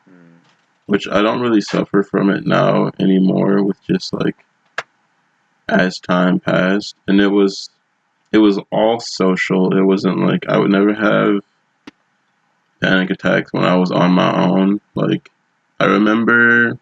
[0.86, 4.44] which I don't really suffer from it now anymore with just like
[5.68, 6.96] as time passed.
[7.06, 7.70] And it was
[8.32, 9.76] it was all social.
[9.76, 11.42] It wasn't like I would never have
[12.80, 14.80] panic attacks when I was on my own.
[14.94, 15.30] Like
[15.78, 16.78] I remember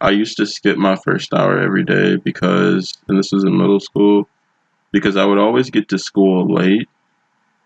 [0.00, 3.80] I used to skip my first hour every day because and this was in middle
[3.80, 4.28] school
[4.96, 6.88] because I would always get to school late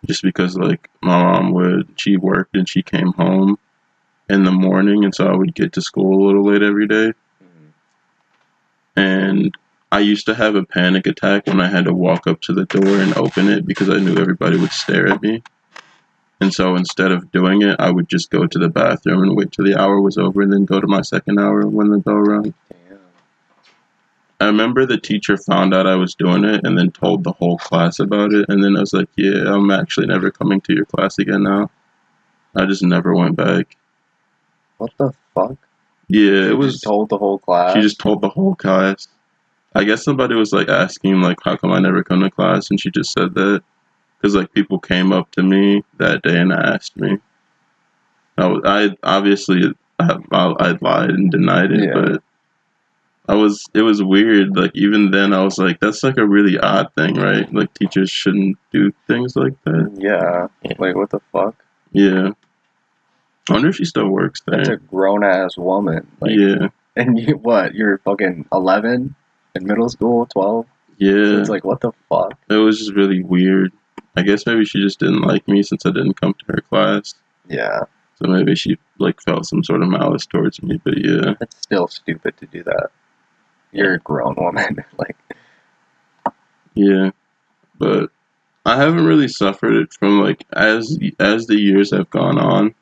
[0.04, 3.56] just because like my mom would she worked and she came home
[4.28, 7.12] in the morning and so I would get to school a little late every day
[7.40, 7.70] Mm.
[8.96, 9.54] and
[9.92, 12.64] I used to have a panic attack when I had to walk up to the
[12.66, 15.44] door and open it because I knew everybody would stare at me.
[16.40, 19.52] And so instead of doing it, I would just go to the bathroom and wait
[19.52, 22.16] till the hour was over and then go to my second hour when the bell
[22.16, 22.54] rang.
[24.40, 27.59] I remember the teacher found out I was doing it and then told the whole
[27.59, 28.46] class about it.
[28.48, 31.70] And then I was like, yeah, I'm actually never coming to your class again now.
[32.57, 33.76] I just never went back.
[34.79, 35.57] What the fuck?
[36.09, 36.72] Yeah, You it was.
[36.72, 37.74] just told the whole class.
[37.74, 39.09] She just told the whole class.
[39.74, 42.81] I guess somebody was like asking like how come I never come to class, and
[42.81, 43.62] she just said that
[44.20, 47.18] because like people came up to me that day and asked me.
[48.37, 51.92] I, was, I obviously I, I lied and denied it, Yeah.
[51.94, 52.22] but
[53.30, 54.56] I was it was weird.
[54.56, 57.50] Like even then, I was like, that's like a really odd thing, right?
[57.52, 59.92] Like teachers shouldn't do things like that.
[59.98, 60.48] yeah.
[60.62, 60.76] Yeah.
[60.78, 61.54] Like what the fuck?
[61.92, 62.30] Yeah.
[63.48, 64.58] I wonder if she still works there.
[64.58, 66.06] That's a grown ass woman.
[66.20, 67.74] Like, yeah, And you what?
[67.74, 69.14] You're fucking eleven
[69.54, 70.66] in middle school, twelve.
[70.98, 71.40] yeah.
[71.40, 72.34] It's like what the fuck?
[72.48, 73.72] It was just really weird.
[74.16, 77.14] I guess maybe she just didn't like me since I didn't come to her class.
[77.48, 77.80] Yeah,
[78.16, 80.80] So maybe she like felt some sort of malice towards me.
[80.84, 82.90] But yeah, it's still stupid to do that.
[83.72, 84.85] You're a grown woman.
[84.98, 85.16] like
[86.74, 87.11] yeah.
[87.78, 88.11] But
[88.66, 92.74] I haven't really suffered it from like as as the years have gone on.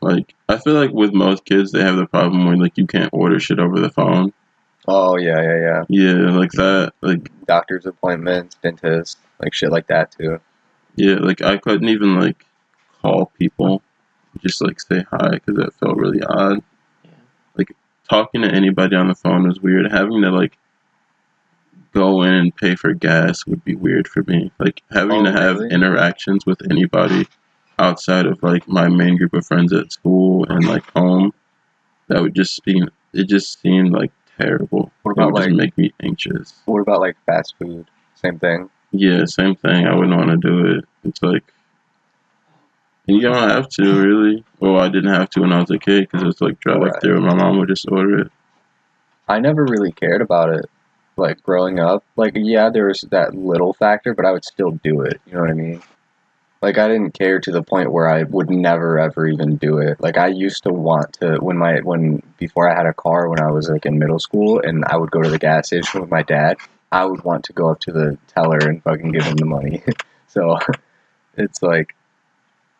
[0.00, 3.10] Like I feel like with most kids they have the problem where like you can't
[3.12, 4.32] order shit over the phone.
[4.86, 5.84] oh yeah, yeah, yeah.
[5.88, 6.92] Yeah, like that.
[7.00, 10.40] Like Doctor's appointments, dentists, like shit like that too.
[10.96, 12.44] yeah, like I couldn't even like
[13.02, 13.82] call people,
[14.40, 16.62] just like say hi because that felt really odd.
[18.10, 19.90] Talking to anybody on the phone was weird.
[19.90, 20.56] Having to like
[21.92, 24.50] go in and pay for gas would be weird for me.
[24.58, 25.74] Like having Oh, to have really?
[25.74, 27.26] interactions with anybody
[27.78, 31.32] outside of like my main group of friends at school and like home,
[32.08, 34.90] that would just seem it just seemed like terrible.
[35.02, 36.54] What it about, would just like- make me anxious.
[36.66, 37.86] What about like fast food?
[38.14, 38.70] Same thing.
[38.90, 39.86] Yeah, same thing.
[39.86, 40.84] I wouldn't want to do it.
[41.04, 41.52] It's like
[43.08, 44.44] you don't have to really.
[44.60, 47.00] Well, I didn't have to when I was a kid because it's like drive Right.
[47.00, 47.16] through.
[47.16, 48.32] And my mom would just order it.
[49.28, 50.66] I never really cared about it.
[51.16, 55.02] Like growing up, like yeah, there was that little factor, but I would still do
[55.02, 55.20] it.
[55.26, 55.82] You know what I mean?
[56.62, 60.00] Like I didn't care to the point where I would never ever even do it.
[60.00, 63.40] Like I used to want to when my when before I had a car when
[63.40, 66.10] I was like in middle school and I would go to the gas station with
[66.10, 66.58] my dad,
[66.92, 69.82] I would want to go up to the teller and fucking give him the money.
[70.28, 70.58] so
[71.36, 71.94] it's like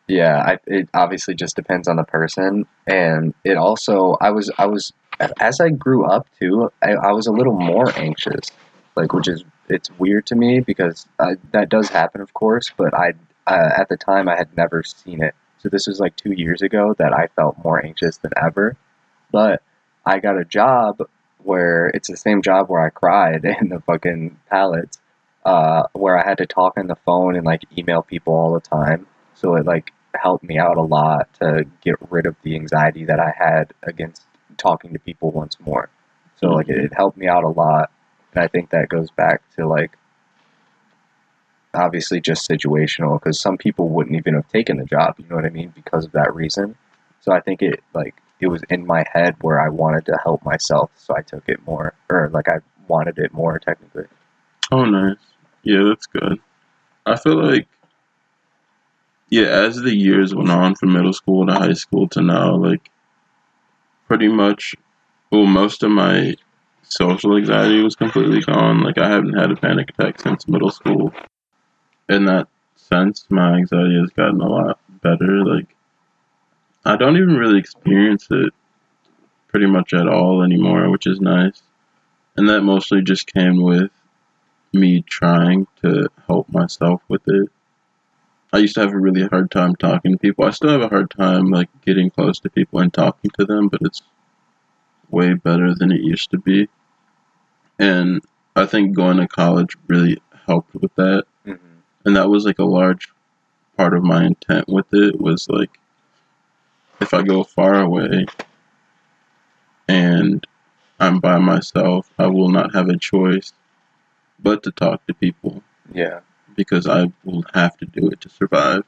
[0.09, 4.67] yeah, I, it obviously just depends on the person and it also I was I
[4.67, 4.93] was
[5.41, 8.51] as I grew up too, I, I was a little more anxious,
[8.97, 12.73] like which is it's weird to me because I, that does happen, of course.
[12.77, 13.13] But I
[13.47, 16.63] uh, at the time I had never seen it, so this was like two years
[16.63, 18.77] ago that I felt more anxious than ever.
[19.31, 19.63] But
[20.07, 21.03] I got a job
[21.43, 24.99] where it's the same job where I cried in the fucking pallets,
[25.45, 28.61] uh, where I had to talk on the phone and like email people all the
[28.61, 29.07] time.
[29.35, 33.21] So it like helped me out a lot to get rid of the anxiety that
[33.21, 34.23] I had against
[34.57, 35.89] talking to people once more.
[36.37, 37.91] So like it, it helped me out a lot,
[38.33, 39.97] and I think that goes back to like
[41.75, 45.17] obviously just situational because some people wouldn't even have taken the job.
[45.19, 45.73] You know what I mean?
[45.75, 46.77] Because of that reason.
[47.21, 50.45] So I think it like it was in my head where I wanted to help
[50.45, 54.05] myself, so I took it more, or like I wanted it more technically.
[54.71, 55.17] Oh, nice.
[55.63, 56.39] Yeah, that's good.
[57.05, 57.67] I feel like,
[59.31, 62.91] yeah, as the years went on from middle school to high school to now, like,
[64.07, 64.75] pretty much,
[65.31, 66.35] well, most of my
[66.83, 68.81] social anxiety was completely gone.
[68.81, 71.13] Like, I haven't had a panic attack since middle school.
[72.09, 75.45] In that sense, my anxiety has gotten a lot better.
[75.45, 75.69] Like,
[76.85, 78.55] I don't even really experience it
[79.49, 81.63] pretty much at all anymore, which is nice.
[82.37, 83.91] And that mostly just came with
[84.73, 87.51] me trying to help myself with it.
[88.53, 90.45] I used to have a really hard time talking to people.
[90.45, 93.69] I still have a hard time like getting close to people and talking to them,
[93.69, 94.03] but it's
[95.11, 96.69] way better than it used to be.
[97.79, 98.23] And
[98.57, 101.25] I think going to college really helped with that.
[101.47, 101.67] Mm-hmm.
[102.07, 103.09] And that was like a large
[103.77, 105.79] part of my intent with it was like
[107.01, 108.27] if I go far away
[109.87, 110.45] and
[110.99, 113.53] I'm by myself, I will not have a choice
[114.41, 116.21] but to talk to people Yeah.
[116.59, 118.83] Because I will have to do it to survive.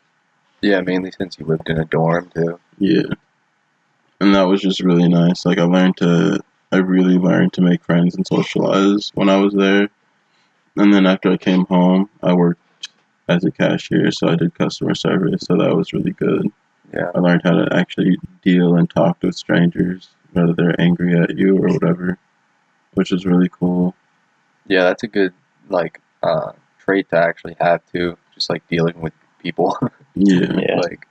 [0.61, 2.59] Yeah, mainly since you lived in a dorm too.
[2.79, 3.15] Yeah.
[4.21, 5.47] And that was just really nice.
[5.47, 6.41] Like I learned to
[6.73, 9.89] I really learned to make friends and socialize when I was there.
[10.77, 12.89] And then after I came home, I worked
[13.29, 16.51] as a cashier, so I did customer service, so that was really good.
[16.93, 17.11] Yeah.
[17.15, 21.57] I learned how to actually deal and talk with strangers, whether they're angry at you
[21.57, 22.19] or whatever,
[22.95, 23.95] which is really cool.
[24.67, 25.33] Yeah, that's a good
[25.69, 26.53] like uh
[26.91, 28.17] trait to actually have too.
[28.35, 29.77] Just like dealing with people.
[30.17, 30.59] Yeah.
[30.59, 30.81] Yeah.
[30.81, 31.07] like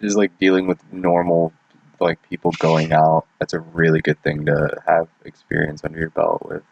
[0.00, 1.52] just like dealing with normal
[2.00, 3.26] like people going out.
[3.38, 6.62] That's a really good thing to have experience under your belt with.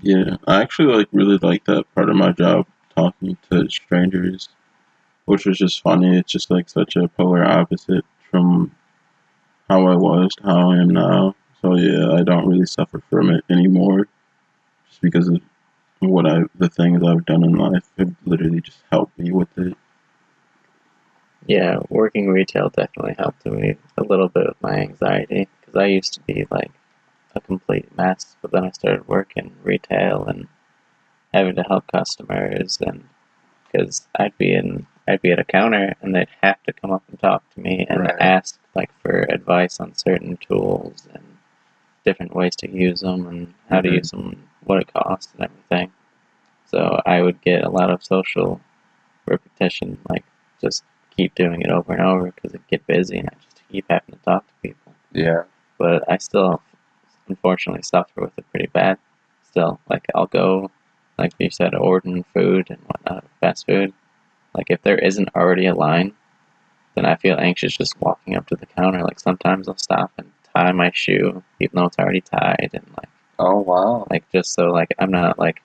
[0.00, 0.38] Yeah.
[0.46, 4.48] I actually like really like that part of my job, talking to strangers,
[5.26, 6.16] which was just funny.
[6.16, 8.74] It's just like such a polar opposite from
[9.68, 11.36] how I was to how I am now.
[11.60, 14.08] So yeah, I don't really suffer from it anymore,
[14.88, 15.42] just because of
[16.00, 19.76] what I the things I've done in life have literally just helped me with it.
[21.46, 26.14] Yeah, working retail definitely helped me a little bit with my anxiety because I used
[26.14, 26.70] to be like
[27.34, 30.48] a complete mess, but then I started working retail and
[31.32, 33.08] having to help customers, and
[33.72, 37.02] because I'd be in, I'd be at a counter and they'd have to come up
[37.08, 38.16] and talk to me and Right.
[38.20, 41.24] ask like for advice on certain tools and
[42.04, 43.94] different ways to use them and how to Mhm.
[43.96, 45.90] use them, what it costs and everything.
[46.66, 48.60] So I would get a lot of social
[49.26, 50.24] repetition, like
[50.60, 50.84] just
[51.16, 54.14] keep doing it over and over because it get busy and I just keep having
[54.14, 54.94] to talk to people.
[55.12, 55.44] Yeah.
[55.78, 56.62] But I still,
[57.28, 58.98] unfortunately, suffer with it pretty bad.
[59.50, 60.70] Still, like I'll go,
[61.18, 63.94] like you said, ordering food and whatnot, fast food.
[64.54, 66.12] Like if there isn't already a line,
[66.94, 69.02] then I feel anxious just walking up to the counter.
[69.02, 73.08] Like sometimes I'll stop and tie my shoe, even though it's already tied, and like
[73.38, 74.06] Oh wow.
[74.10, 75.62] like just so like I'm not like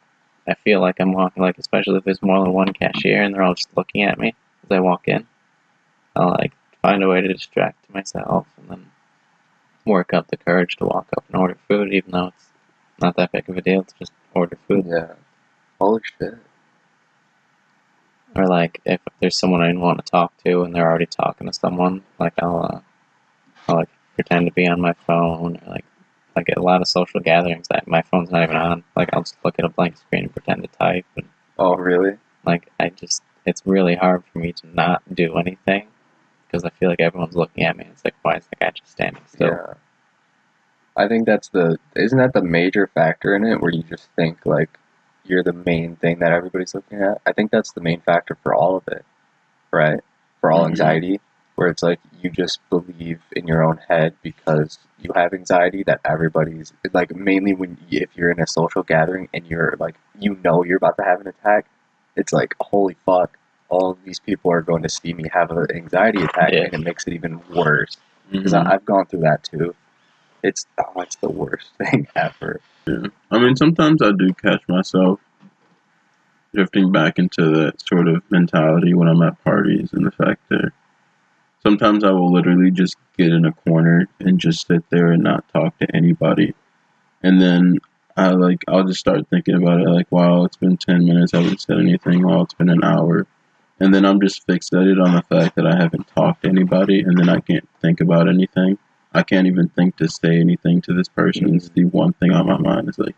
[0.48, 3.44] I feel like I'm walking like especially if there's more than one cashier and they're
[3.44, 5.26] all just looking at me as I walk in.
[6.16, 8.92] I'll like find a way to distract myself and then
[9.86, 12.50] work up the courage to walk up and order food even though it's
[13.02, 14.86] not that big of a deal to just order food.
[14.88, 15.14] Yeah.
[15.80, 16.38] Holy shit.
[18.36, 21.54] Or like if there's someone I want to talk to and they're already talking to
[21.54, 22.80] someone, like I'll uh,
[23.68, 25.86] I'll like pretend to be on my phone or like
[26.36, 28.84] like at a lot of social gatherings that my phone's not even on.
[28.96, 32.18] Like I'll just look at a blank screen and pretend to type and Oh really?
[32.46, 35.88] like I just it's really hard for me to not do anything
[36.48, 37.86] because I feel like everyone's looking at me.
[37.92, 39.48] It's like why is the guy just standing still?
[39.50, 39.74] Yeah.
[40.96, 44.46] I think that's the isn't that the major factor in it where you just think
[44.46, 44.78] like
[45.26, 47.22] you're the main thing that everybody's looking at?
[47.26, 49.06] I think that's the main factor for all of it.
[49.72, 50.02] Right?
[50.42, 50.70] For all Mhm.
[50.70, 51.20] anxiety,
[51.56, 56.00] where it's like you just believe in your own head because you have anxiety that
[56.06, 60.64] everybody's like mainly when if you're in a social gathering and you're like you know
[60.64, 61.66] you're about to have an attack,
[62.16, 63.38] it's like holy fuck,
[63.70, 66.64] all of these people are going to see me have an anxiety attack Yeah.
[66.64, 67.98] and it makes it even worse
[68.32, 68.72] because Mhm.
[68.72, 69.76] I've gone through that too.
[70.42, 72.60] It's oh, it's the worst thing ever.
[72.88, 73.08] Yeah.
[73.32, 75.20] I mean, sometimes I do catch myself
[76.54, 80.72] drifting back into that sort of mentality when I'm at parties, and the fact that
[81.66, 85.48] sometimes I will literally just get in a corner and just sit there and not
[85.54, 86.54] talk to anybody,
[87.24, 87.80] and then
[88.18, 91.42] I like I'll just start thinking about it like, wow, it's been ten minutes, I
[91.42, 92.26] haven't said anything.
[92.26, 93.28] Wow, it's been an hour,
[93.80, 97.18] and then I'm just fixated on the fact that I haven't talked to anybody, and
[97.18, 98.78] then I can't think about anything.
[99.14, 101.56] I can't even think to say anything to this person.
[101.56, 103.16] It's the one thing on my mind is like,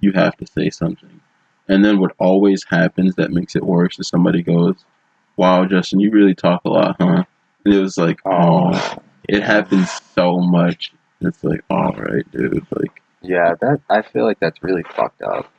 [0.00, 1.20] you have to say something.
[1.68, 4.84] And then what always happens that makes it worse is somebody goes,
[5.36, 7.24] Wow, Justin, you really talk a lot, huh?
[7.66, 8.70] And it was like, oh,
[9.28, 10.92] it happens so much.
[11.20, 12.64] It's like, all right, dude.
[12.70, 15.50] Like, Yeah, that I feel like that's really fucked up.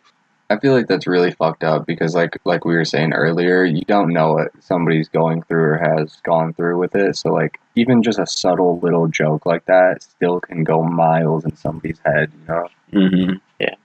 [0.50, 3.82] I feel like that's really fucked up because like like we were saying earlier, you
[3.82, 7.18] don't know what somebody's going through or has gone through with it.
[7.18, 11.58] So like even just a subtle little joke like that still can go miles in
[11.58, 12.70] somebody's head, you know.
[12.92, 13.76] hmm Yeah.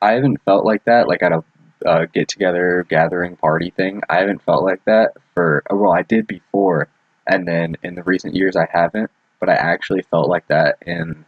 [0.00, 1.44] I haven't felt like that like at a
[1.86, 4.02] uh, get together gathering party thing.
[4.08, 6.88] I haven't felt like that for well, I did before,
[7.26, 9.10] and then in the recent years I haven't.
[9.40, 11.24] But I actually felt like that in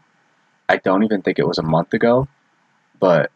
[0.68, 2.28] I don't even think it was a month ago,
[3.00, 3.30] but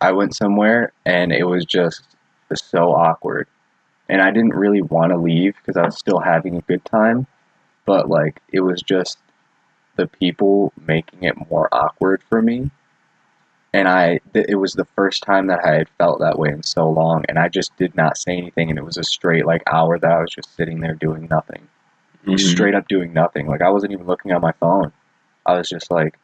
[0.00, 2.02] I went somewhere and it was just
[2.54, 3.48] so awkward,
[4.08, 7.26] and I didn't really want to leave because I was still having a good time,
[7.84, 9.18] but like it was just
[9.96, 12.70] the people making it more awkward for me
[13.74, 16.62] and I th- it was the first time that I had felt that way in
[16.62, 19.62] so long, and I just did not say anything, and it was a straight like
[19.66, 21.68] hour that I was just sitting there doing nothing,
[22.32, 22.38] Mhm.
[22.38, 23.46] straight up doing nothing.
[23.46, 24.92] Like I wasn't even looking at my phone.
[25.46, 26.18] I was just like,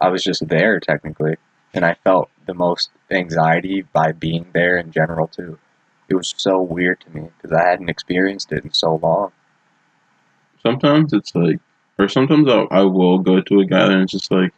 [0.00, 1.36] I was just there technically,
[1.72, 5.58] and I felt the most anxiety by being there in general too.
[6.08, 9.32] It was so weird to me because I hadn't experienced it in so long.
[10.62, 11.58] Sometimes it's like,
[11.98, 14.52] or sometimes I'll, I will go to a gathering and it's just like,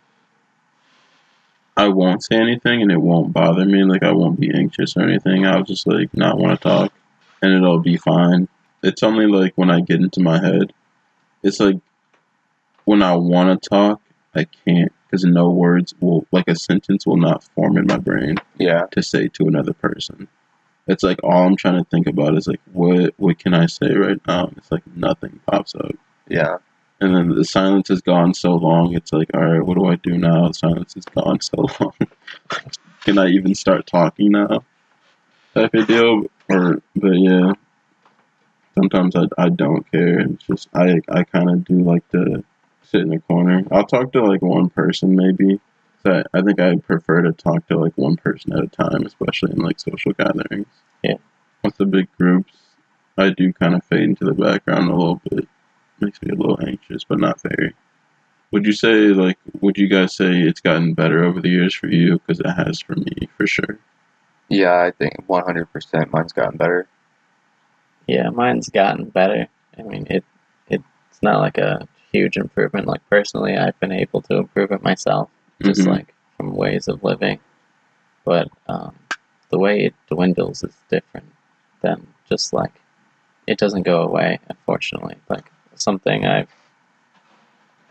[1.76, 3.84] I won't say anything and it won't bother me.
[3.84, 5.46] Like I won't be anxious or anything.
[5.46, 6.92] I'll just like not want to talk,
[7.40, 8.49] and it'll be fine.
[8.82, 10.72] It's only like when I get into my head.
[11.43, 11.76] It's like
[12.84, 14.01] when I want to talk,
[14.34, 18.36] I can't because no words will like a sentence will not form in my brain
[18.59, 20.28] Yeah, to say to another person.
[20.86, 23.93] It's like all I'm trying to think about is like what what can I say
[23.95, 24.53] right now?
[24.57, 25.93] It's like nothing pops up.
[26.28, 26.59] yeah,
[27.01, 29.97] And then the silence has gone so long, it's like, all right, what do I
[29.97, 30.49] do now?
[30.49, 31.93] The silence is gone so long.
[33.05, 34.64] Can I even start talking now?
[35.55, 36.24] Type of deal.
[36.51, 37.53] Or, but yeah,
[38.79, 40.20] sometimes I, I don't care.
[40.20, 42.45] It's just, I, I kind of do like to
[42.83, 43.64] sit in a corner.
[43.72, 45.61] I'll talk to like one person maybe.
[46.05, 49.05] So I, I think I prefer to talk to like one person at a time,
[49.05, 50.66] especially in like social gatherings.
[51.03, 51.18] Yeah.
[51.64, 52.53] Once the big groups,
[53.16, 55.49] I do kind of fade into the background a little bit
[56.01, 57.74] makes me a little anxious, but not very.
[58.53, 61.89] Would you say, like, would you guys say it's gotten better over the years for
[61.89, 62.20] you?
[62.20, 63.79] Because it has for me, for sure.
[64.49, 64.81] yeah.
[64.81, 66.12] I think one hundred percent.
[66.12, 66.87] Mine's gotten better.
[68.09, 69.49] Yeah, mine's gotten better.
[69.79, 70.25] I mean, it
[70.69, 72.87] it's not like a huge improvement.
[72.87, 75.31] Like personally, I've been able to improve it myself,
[75.63, 75.89] just Mhm.
[75.89, 77.41] like from ways of living.
[78.25, 78.95] But um,
[79.51, 81.33] the way it dwindles is different
[81.83, 82.81] than just like
[83.47, 84.41] it doesn't go away.
[84.49, 86.49] Unfortunately, like something I've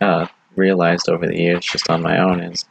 [0.00, 2.64] uh, realized over the years, just on my own, is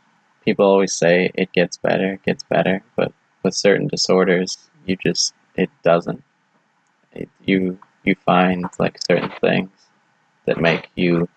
[0.45, 3.11] people always say it gets better, it gets better, but
[3.43, 6.23] with certain disorders, you just it doesn't
[7.17, 9.69] it, you you find like certain things
[10.45, 11.27] that make you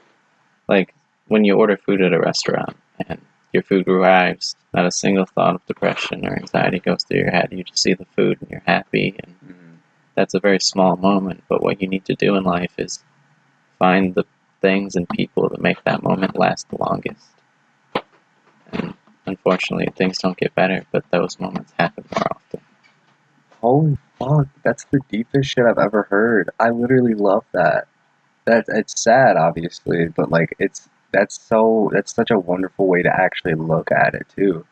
[0.69, 0.95] like
[1.29, 2.77] when you order food at a restaurant
[3.09, 3.21] and
[3.53, 7.49] your food arrives not a single thought of depression or anxiety goes through your head.
[7.51, 9.77] You just see the food and you're happy and Mhm.
[10.15, 13.03] that's a very small moment but what you need to do in life is
[13.79, 14.25] find the
[14.61, 17.27] things and people that make that moment last the longest.
[18.73, 18.95] And
[19.27, 22.61] unfortunately things don't get better but those moments happen more often.
[23.61, 26.51] Holy fuck, that's the deepest shit I've ever heard.
[26.61, 27.89] I literally love that.
[28.45, 33.11] That it's sad, obviously, but like it's that's so that's such a wonderful way to
[33.11, 34.65] actually look at it too.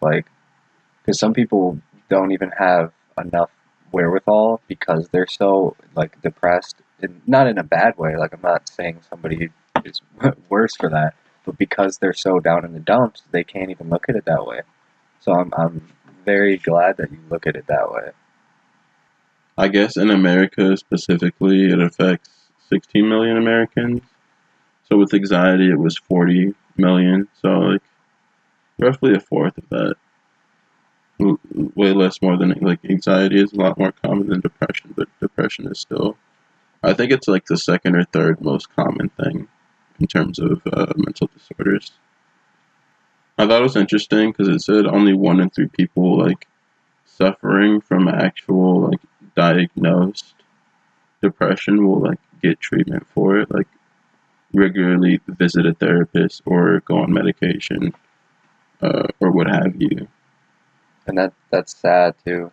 [0.00, 0.26] Like,
[1.02, 1.78] because some people
[2.08, 2.92] don't even have
[3.22, 3.50] enough
[3.92, 8.16] wherewithal because they're so like depressed, and not in a bad way.
[8.16, 9.50] Like I'm not saying somebody
[9.84, 10.00] is
[10.48, 14.08] worse for that, but because they're so down in the dumps, they can't even look
[14.08, 14.60] at it that way.
[15.20, 15.88] So I'm I'm
[16.24, 18.10] very glad that you look at it that way.
[19.58, 22.30] I guess in America specifically, it affects
[22.68, 24.02] 16 million Americans.
[24.88, 27.28] So with anxiety, it was 40 million.
[27.40, 27.82] So like
[28.78, 29.96] roughly a fourth of that.
[31.18, 35.66] Way less more than like anxiety is a lot more common than depression, but depression
[35.66, 36.18] is still.
[36.82, 39.48] I think it's like the second or third most common thing
[39.98, 41.92] in terms of uh, mental disorders.
[43.38, 46.46] I thought it was interesting because it said only one in three people like
[47.04, 49.00] suffering from actual like
[49.36, 50.34] diagnosed
[51.22, 53.68] depression will like get treatment for it, like
[54.54, 57.94] regularly visit a therapist or go on medication
[58.82, 60.08] uh, or what have you.
[61.06, 62.50] and that that's sad too.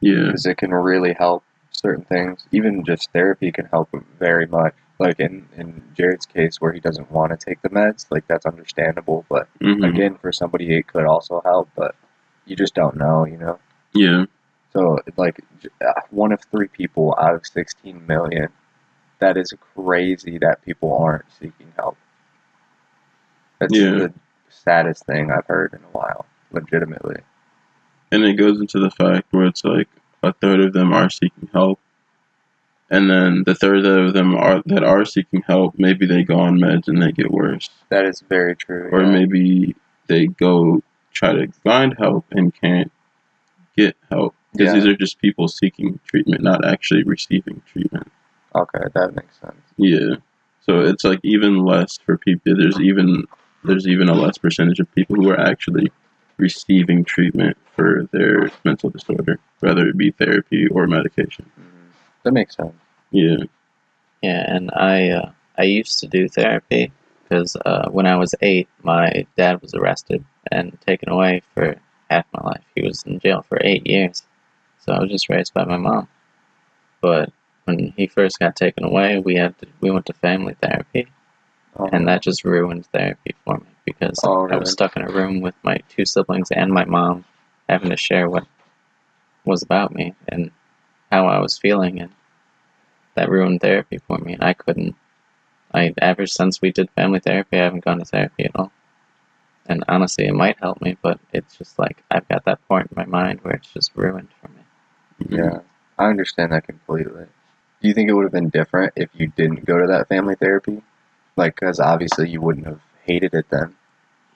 [0.00, 2.46] Yeah, because it can really help certain things.
[2.52, 4.74] Even just therapy can help very much.
[4.98, 8.46] Like in in jared's case where he doesn't want to take the meds like that's
[8.46, 11.94] understandable but mhm, again for somebody it could also help but
[12.46, 13.58] you just don't know you know?
[13.94, 14.26] Yeah,
[14.76, 15.40] so like
[15.80, 18.48] uh, one of three people out of 16 million
[19.18, 21.96] that is crazy that people aren't seeking help
[23.58, 23.90] that's Yeah.
[23.90, 24.12] the
[24.48, 27.16] saddest thing i've heard in a while legitimately
[28.12, 29.88] and it goes into the fact where it's like
[30.22, 31.78] a third of them are seeking help,
[32.90, 35.74] and then the third of them are that are seeking help.
[35.76, 39.10] Maybe they go on meds and they get worse, that is very true or yeah.
[39.10, 42.90] maybe they go try to find help and can't
[43.76, 44.80] get help because Yeah.
[44.80, 48.10] these are just people seeking treatment, not actually receiving treatment.
[48.54, 50.16] okay that makes sense Yeah.
[50.60, 52.56] So it's like even less for people.
[52.56, 53.24] There's even
[53.64, 55.90] there's even a less percentage of people who are actually
[56.38, 61.44] receiving treatment for their mental disorder, whether it be therapy or medication.
[61.58, 61.92] Mhm.
[62.24, 62.74] that makes sense
[63.10, 63.44] Yeah.
[64.22, 66.90] Yeah, and I uh, I used to do therapy
[67.22, 71.76] because uh, when I was eight, my dad was arrested and taken away for
[72.10, 72.64] half my life.
[72.74, 74.22] He was in jail for eight years,
[74.86, 76.08] so I was just raised by my mom.
[77.00, 77.30] But
[77.64, 81.08] when he first got taken away, we had to, we went to family therapy,
[81.76, 85.10] Um, and that just ruined therapy for me because Oh, I was stuck in a
[85.10, 87.24] room with my two siblings and my mom,
[87.68, 88.46] having to share what
[89.44, 90.50] was about me and
[91.10, 92.12] how I was feeling, and
[93.14, 94.34] that ruined therapy for me.
[94.34, 94.94] And I couldn't.
[95.74, 98.72] I ever since we did family therapy, I haven't gone to therapy at all.
[99.66, 102.96] And honestly, it might help me, but it's just like I've got that point in
[102.96, 104.62] my mind where it's just ruined for me.
[105.18, 105.60] Yeah,
[105.98, 107.26] I understand that completely.
[107.80, 110.34] Do you think it would have been different if you didn't go to that family
[110.34, 110.82] therapy?
[111.36, 113.76] Like, because obviously you wouldn't have hated it then.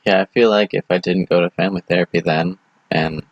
[0.05, 2.59] Yeah, I feel like if I didn't go to family therapy then,
[2.91, 3.23] and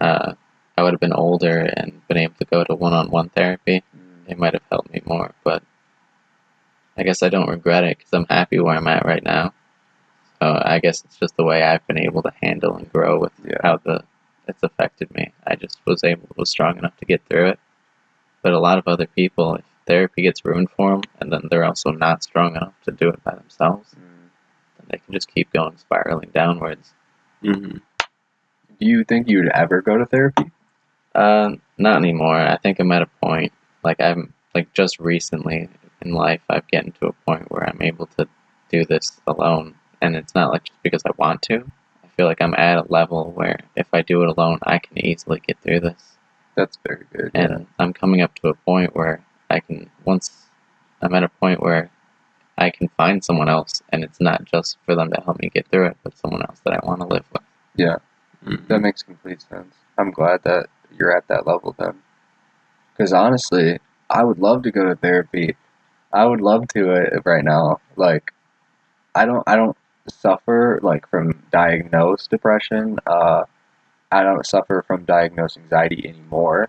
[0.00, 0.34] uh,
[0.76, 3.82] I would have been older and been able to go to one-on-one therapy,
[4.26, 5.32] it might have helped me more.
[5.44, 5.62] But
[6.96, 9.52] I guess I don't regret it because I'm happy where I'm at right now.
[10.40, 13.32] So I guess it's just the way I've been able to handle and grow with
[13.44, 13.58] Yeah.
[13.62, 14.04] how the
[14.48, 15.32] it's affected me.
[15.46, 17.58] I just was able was strong enough to get through it.
[18.42, 21.64] But a lot of other people, if therapy gets ruined for them, and then they're
[21.64, 24.28] also not strong enough to do it by themselves, Mm.
[24.78, 26.92] then they can just keep going spiraling downwards.
[27.42, 27.78] hmm
[28.78, 30.50] Do you think you would ever go to therapy?
[31.14, 32.36] Uh, not anymore.
[32.36, 33.52] I think I'm at a point
[33.84, 35.68] like I'm like just recently
[36.02, 38.26] in life I've gotten to a point where I'm able to
[38.70, 41.70] do this alone, and it's not like just because I want to.
[42.14, 45.04] I feel like I'm at a level where if I do it alone, I can
[45.04, 46.16] easily get through this,
[46.54, 47.32] That's very good.
[47.34, 50.46] and I'm coming up to a point where I can once
[51.02, 51.90] I'm at a point where
[52.56, 55.66] I can find someone else, and it's not just for them to help me get
[55.66, 57.42] through it, but someone else that I want to live with.
[57.74, 57.96] yeah,
[58.44, 59.74] hmm that makes complete sense.
[59.98, 62.00] I'm glad that you're at that level then.
[62.92, 65.56] Because honestly, I would love to go to therapy.
[66.12, 67.80] I would love to uh, right now.
[67.96, 68.32] Like,
[69.16, 69.76] I don't, I don't
[70.08, 72.98] suffer like from diagnosed depression.
[73.06, 73.44] Uh,
[74.10, 76.68] I don't suffer from diagnosed anxiety anymore.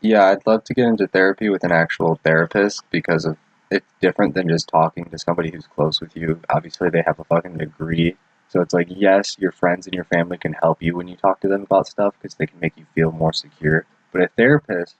[0.00, 3.36] Yeah, I'd love to get into therapy with an actual therapist because of
[3.70, 6.40] it's different than just talking to somebody who's close with you.
[6.50, 8.16] Obviously, they have a fucking degree,
[8.48, 11.40] so it's like yes, your friends and your family can help you when you talk
[11.40, 13.86] to them about stuff because they can make you feel more secure.
[14.12, 14.96] But a therapist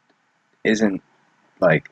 [0.64, 1.02] isn't
[1.60, 1.90] like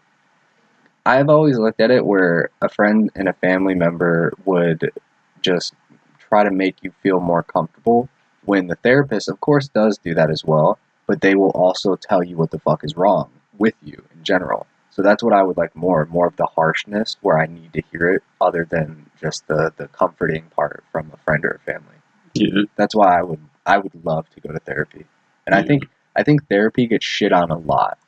[1.04, 4.90] I've always looked at it where a friend and a family member would
[5.42, 5.74] just
[6.18, 8.08] try to make you feel more comfortable
[8.44, 12.22] when the therapist of course does do that as well, but they will also tell
[12.22, 14.66] you what the fuck is wrong with you in general.
[14.90, 17.82] So that's what I would like more, more of the harshness where I need to
[17.92, 21.94] hear it other than just the, the comforting part from a friend or a family.
[22.34, 22.62] Yeah.
[22.76, 25.06] That's why I would I would love to go to therapy.
[25.46, 25.84] And I think
[26.16, 27.98] I think therapy gets shit on a lot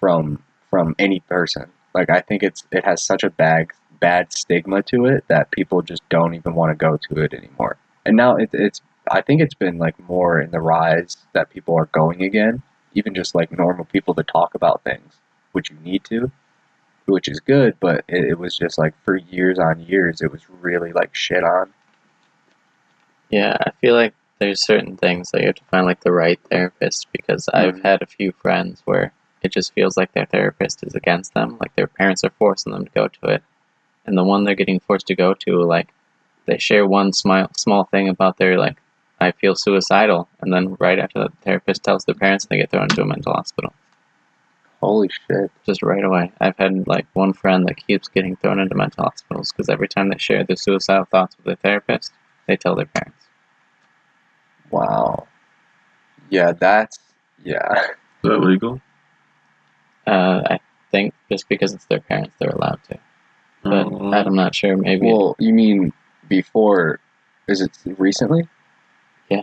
[0.00, 1.70] from from any person.
[1.94, 3.68] Like I think it's it has such a bad
[4.04, 7.78] bad stigma to it that people just don't even want to go to it anymore.
[8.04, 11.74] And now it, it's I think it's been like more in the rise that people
[11.76, 12.60] are going again,
[12.92, 15.14] even just like normal people to talk about things,
[15.52, 16.30] which you need to,
[17.06, 17.76] which is good.
[17.80, 21.42] But it, it was just like for years on years, it was really like shit
[21.42, 21.72] on.
[23.30, 26.38] Yeah, I feel like there's certain things that you have to find like the right
[26.50, 27.82] therapist because I've Mhm.
[27.84, 31.74] had a few friends where it just feels like their therapist is against them, like
[31.74, 33.42] their parents are forcing them to go to it.
[34.06, 35.88] And the one they're getting forced to go to, like
[36.46, 38.76] they share one small small thing about their like
[39.20, 42.84] I feel suicidal and then right after the therapist tells their parents they get thrown
[42.84, 43.72] into a mental hospital.
[44.80, 45.50] Holy shit!
[45.64, 46.30] Just right away.
[46.40, 50.10] I've had like one friend that keeps getting thrown into mental hospitals because every time
[50.10, 52.12] they share their suicidal thoughts with their therapist,
[52.46, 53.24] they tell their parents.
[54.70, 55.26] Wow.
[56.28, 56.98] Yeah, that's
[57.42, 57.92] yeah.
[58.24, 58.80] Is that legal?
[60.06, 62.98] Uh, I think just because it's their parents, they're allowed to.
[63.64, 64.76] But Oh, I'm not sure.
[64.76, 65.92] Maybe Well, you mean
[66.28, 67.00] before?
[67.48, 68.48] Is it recently?
[69.30, 69.42] Yeah.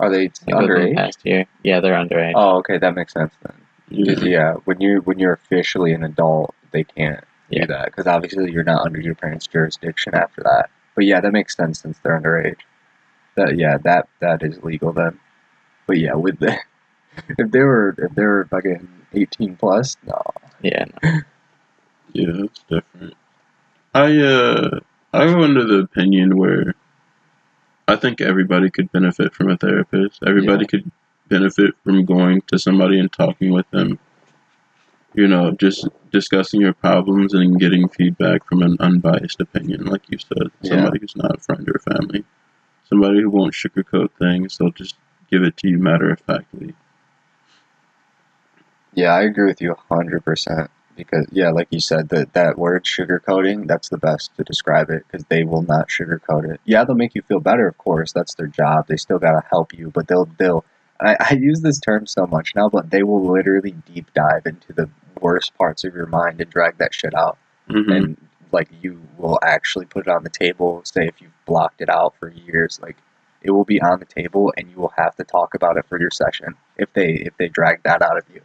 [0.00, 0.94] Are they like underage?
[0.96, 1.46] past year.
[1.62, 2.32] Yeah, they're underage.
[2.36, 3.54] Oh, okay, that makes sense then.
[3.88, 4.14] yeah.
[4.24, 7.62] yeah, when you when you're officially an adult, they can't Yeah.
[7.62, 10.70] do that because obviously you're not under your parents' jurisdiction after that.
[10.94, 12.60] But yeah, that makes sense since they're underage.
[13.36, 15.18] That yeah, that that is legal then.
[15.86, 16.58] But yeah, with the
[17.38, 20.20] if they were if they were fucking eighteen plus, no.
[20.62, 21.10] Yeah, no.
[22.12, 23.14] Yeah, that's different.
[23.94, 24.80] I uh
[25.12, 26.74] I'm under the opinion where
[27.86, 30.22] I think everybody could benefit from a therapist.
[30.26, 30.90] Everybody could
[31.28, 33.98] benefit from going to somebody and talking with them.
[35.14, 40.18] You know, just discussing your problems and getting feedback from an unbiased opinion, like you
[40.18, 40.48] said.
[40.60, 40.74] Yeah.
[40.74, 42.24] Somebody who's not a friend or family.
[42.84, 44.96] Somebody who won't sugarcoat things, they'll just
[45.30, 46.74] give it to you matter of factly.
[48.94, 52.84] Yeah, I agree with you hundred percent because yeah, like you said, that that word
[52.84, 56.60] sugarcoating, that's the best to describe it because they will not sugarcoat it.
[56.64, 58.12] Yeah, they'll make you feel better, of course.
[58.12, 58.88] That's their job.
[58.88, 60.64] They still gotta help you, but they'll they'll.
[61.00, 64.72] I, I use this term so much now, but they will literally deep dive into
[64.72, 64.90] the
[65.20, 67.38] worst parts of your mind and drag that shit out.
[67.68, 68.16] hmm And
[68.52, 70.82] like you will actually put it on the table.
[70.84, 72.96] Say if you've blocked it out for years, like
[73.42, 76.00] it will be on the table, and you will have to talk about it for
[76.00, 78.42] your session if they if they drag that out of you.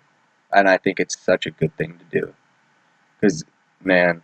[0.53, 2.33] And I think it's such a good thing to do.
[3.23, 3.45] Because,
[3.81, 4.21] man,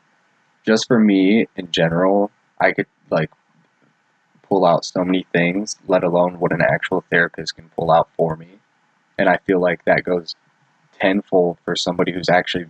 [0.65, 3.31] just for me in general, I could like
[4.43, 8.35] pull out so many things, let alone what an actual therapist can pull out for
[8.35, 8.59] me.
[9.17, 10.35] And I feel like that goes
[10.99, 12.65] tenfold for somebody who's actually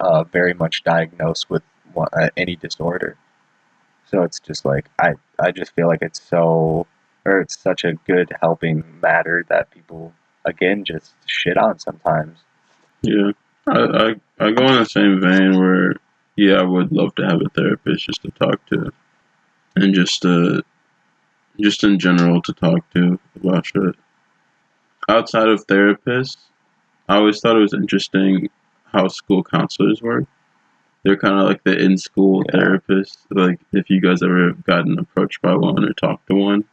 [0.00, 3.16] uh, very much diagnosed with one, uh, any disorder.
[4.06, 6.88] So it's just like I, I just feel like it's so,
[7.24, 10.12] or it's such a good helping matter that people
[10.44, 12.40] again just shit on sometimes.
[13.02, 13.30] Yeah,
[13.68, 14.14] I, I
[14.46, 15.94] I go in the same vein where
[16.36, 18.92] yeah, I would love to have a therapist just to talk to,
[19.76, 20.62] and just uh,
[21.60, 23.94] just in general to talk to about shit.
[25.08, 26.38] Outside of therapists,
[27.08, 28.48] I always thought it was interesting
[28.84, 30.24] how school counselors work.
[31.04, 32.60] They're kind of like the in-school Yeah.
[32.60, 33.18] therapists.
[33.30, 36.64] Like if you guys ever gotten approached by one or talked to one.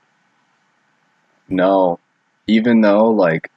[1.50, 2.00] No,
[2.48, 3.52] even though like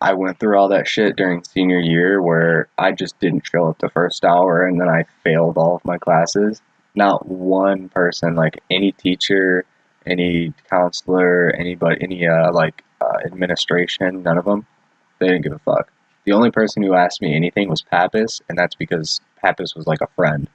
[0.00, 3.78] I went through all that shit during senior year where I just didn't show up
[3.78, 6.62] the first hour and then I failed all of my classes.
[6.94, 9.64] Not one person, like any teacher,
[10.06, 14.66] any counselor, anybody, any uh, like uh, administration, none of them,
[15.18, 15.92] they didn't give a fuck.
[16.24, 20.00] The only person who asked me anything was Pappas, and that's because Pappas was like
[20.00, 20.48] a friend.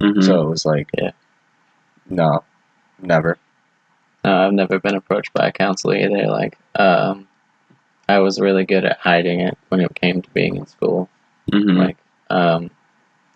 [0.00, 1.12] hmm So it was like, Yeah.
[2.10, 2.42] no,
[3.00, 3.38] never.
[4.24, 6.26] No, I've never been approached by a counselor either.
[6.26, 7.27] Like, um,
[8.08, 11.08] I was really good at hiding it when it came to being in school.
[11.52, 11.96] hmm Like,
[12.30, 12.70] um,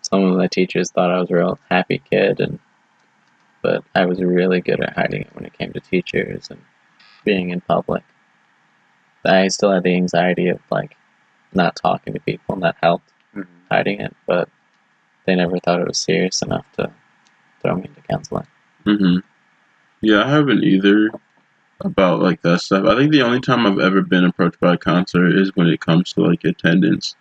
[0.01, 2.59] some of my teachers thought I was a real happy kid, and
[3.61, 6.61] but I was really good at hiding it when it came to teachers and
[7.23, 8.03] being in public.
[9.25, 10.97] I still had the anxiety of like
[11.53, 13.47] not talking to people, and that helped Mhm.
[13.71, 14.15] hiding it.
[14.25, 14.49] But
[15.25, 16.91] they never thought it was serious enough to
[17.61, 18.47] throw me into counseling.
[18.83, 19.19] hmm
[20.01, 21.11] Yeah, I haven't either
[21.81, 22.85] about like that stuff.
[22.85, 25.81] I think the only time I've ever been approached by a counselor is when it
[25.81, 27.15] comes to like attendance.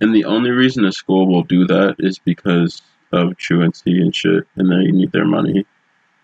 [0.00, 2.82] And the only reason a school will do that is because
[3.12, 5.66] of truancy and shit, and they need their money.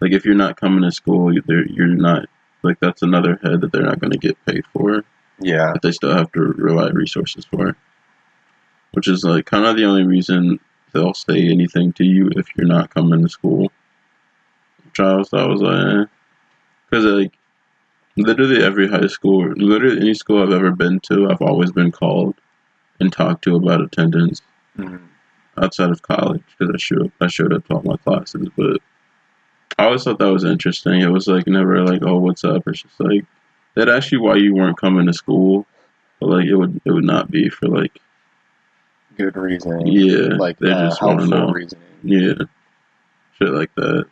[0.01, 2.27] Like if you're not coming to school, you're you're not
[2.63, 5.05] like that's another head that they're not going to get paid for,
[5.41, 7.77] Yeah, but they still have to rely resources for.
[8.93, 10.59] Which is like kind of the only reason
[10.93, 13.71] they'll say anything to you if you're not coming to school.
[14.85, 16.05] Which I was, I was like, eh.
[16.89, 17.36] because like
[18.17, 22.35] literally every high school, literally any school I've ever been to, I've always been called
[23.01, 24.41] and talked to about attendance
[24.79, 25.01] Mhm.
[25.59, 28.79] outside of college because I showed I showed up to all my classes, but
[29.79, 31.01] I always thought that was interesting.
[31.03, 32.63] It was like never like, oh, what's up?
[32.67, 33.25] It's just like
[33.75, 35.67] that actually why you weren't coming to school,
[36.21, 37.99] but like it would it would not be for like
[39.19, 39.87] good reason.
[39.87, 41.83] yeah, like they uh, just want to know reasoning.
[42.03, 42.35] yeah,
[43.39, 44.07] shit like that.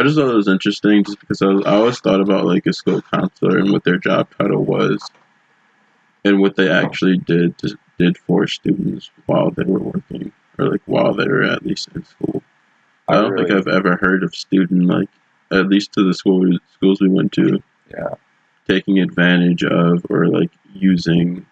[0.00, 2.64] I just thought it was interesting just because I, was, I always thought about like
[2.64, 5.10] a school counselor and what their job title was
[6.24, 10.80] and what they actually did to, did for students while they were working or like
[10.86, 12.42] while they were at least in school.
[13.08, 15.10] I don't think I've ever heard of student like
[15.52, 18.14] at least to the school schools we went to Yeah,
[18.66, 21.44] taking advantage of or like using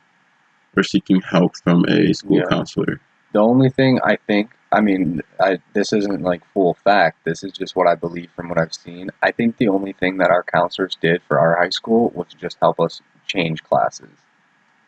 [0.75, 2.49] or seeking help from a school Yeah.
[2.49, 2.99] counselor.
[3.33, 7.25] the only thing I think, I mean, I this isn't like full fact.
[7.25, 9.11] This is just what I believe from what I've seen.
[9.23, 12.59] I think the only thing that our counselors did for our high school was just
[12.61, 14.11] help us change classes.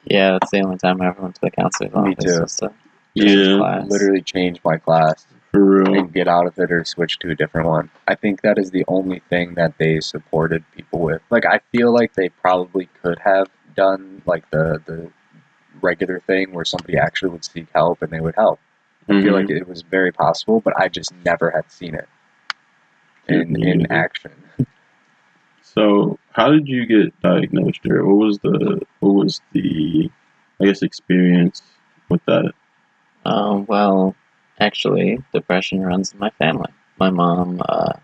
[0.05, 2.47] Yeah, that's the only time I ever went to the counselor's Me too.
[3.15, 3.91] Yeah, class.
[3.91, 5.95] Literally change my class for real.
[5.95, 7.91] and get out of it or switch to a different one.
[8.07, 11.23] I think that is the only thing that they supported people with.
[11.31, 15.11] Like I feel like they probably could have done like the the
[15.81, 18.61] regular thing where somebody actually would seek help and they would help.
[19.09, 19.35] I feel Mhm.
[19.35, 22.09] like it was very possible, but I just never had seen it
[23.29, 23.91] in in Mhm.
[23.91, 24.33] action.
[25.63, 30.11] So, how did you get diagnosed, or what was the what was the
[30.61, 31.63] I guess experience
[32.09, 32.53] with that?
[33.25, 34.15] Um, well,
[34.59, 36.73] actually, depression runs in my family.
[36.99, 37.95] My mom, uh,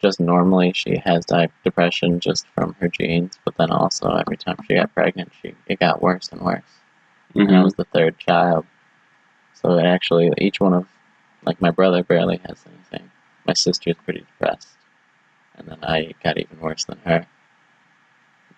[0.00, 4.56] just normally she has di- depression just from her genes, but then also every time
[4.66, 6.80] she got pregnant, she it got worse and worse.
[7.46, 7.64] And I Mhm.
[7.64, 8.66] was the third child,
[9.60, 10.86] so it actually each one of
[11.44, 13.10] like my brother barely has anything.
[13.46, 14.68] My sister's pretty depressed,
[15.56, 17.26] and then I got even worse than her.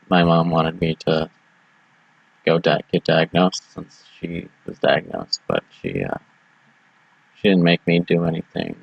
[0.08, 1.30] My mom wanted me to
[2.44, 6.18] go di- get diagnosed since she was diagnosed, but she uh,
[7.36, 8.76] she didn't make me do anything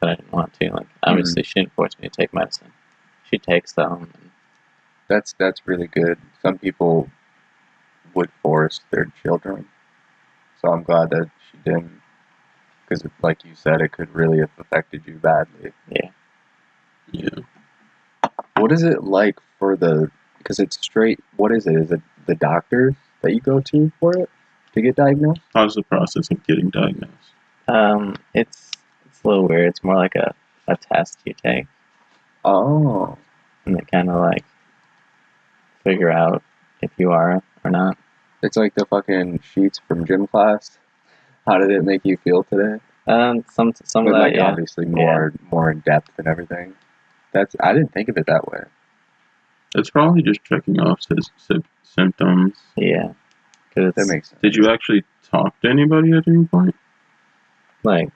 [0.00, 0.70] that I didn't want to.
[0.72, 2.72] Like obviously, she didn't force me to take medicine.
[3.30, 4.10] She takes them.
[4.14, 4.30] And,
[5.08, 6.18] That's that's really good.
[6.42, 7.10] Some people
[8.14, 9.68] would force their children,
[10.60, 12.00] so I'm glad that she didn't,
[12.88, 15.72] because like you said, it could really have affected you badly.
[15.90, 16.10] yeah,
[17.12, 17.28] Yeah.
[18.56, 20.10] What is it like for the?
[20.38, 21.20] Because it's straight.
[21.36, 21.74] What is it?
[21.76, 24.30] Is it the doctors that you go to for it
[24.74, 25.40] to get diagnosed?
[25.54, 27.12] How's the process of getting diagnosed?
[27.68, 28.70] um, it's
[29.04, 29.68] it's a little weird.
[29.68, 30.34] It's more like a
[30.68, 31.66] a test you take,
[32.44, 33.16] Oh,
[33.64, 34.44] and they kind of like
[35.84, 36.42] figure out
[36.82, 37.96] if you are or not.
[38.42, 40.78] It's like the fucking sheets from gym class.
[41.46, 42.82] How did it make you feel today?
[43.06, 46.74] Um, some some But of that, like yeah, obviously more more in depth and everything.
[47.32, 48.64] That's I didn't think of it that way.
[49.74, 51.30] It's probably just checking off his
[51.82, 52.56] symptoms.
[52.76, 53.12] yeah,
[53.68, 54.40] because That makes sense.
[54.42, 56.74] Did you actually talk to anybody at any point?
[57.84, 58.08] like,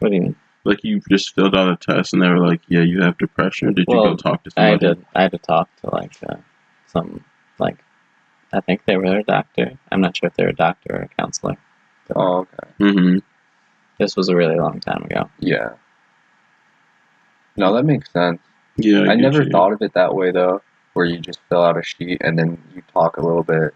[0.00, 0.36] what do you mean?
[0.64, 3.68] Like you just filled out a test and they were like, "Yeah, you have depression."
[3.68, 6.12] Or did you go talk to I had to I had to talk to like
[6.28, 6.36] uh,
[6.88, 7.24] some
[7.60, 7.78] like
[8.56, 9.78] I think they were a doctor.
[9.92, 11.56] I'm not sure if they're a doctor or a counselor.
[12.14, 12.70] Oh, okay.
[12.80, 13.18] Mm-hmm.
[13.98, 15.28] This was a really long time ago.
[15.38, 15.74] Yeah.
[17.56, 18.40] No, that makes sense.
[18.76, 19.50] Yeah, I get never you.
[19.50, 20.62] thought of it that way though,
[20.94, 23.74] where you just fill out a sheet and then you talk a little bit.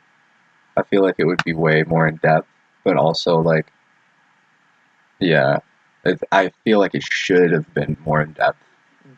[0.76, 2.49] I feel like it would be way more in depth,
[2.85, 3.72] but also like,
[5.18, 5.59] yeah,
[6.05, 8.62] it, I feel like it should have been more in depth.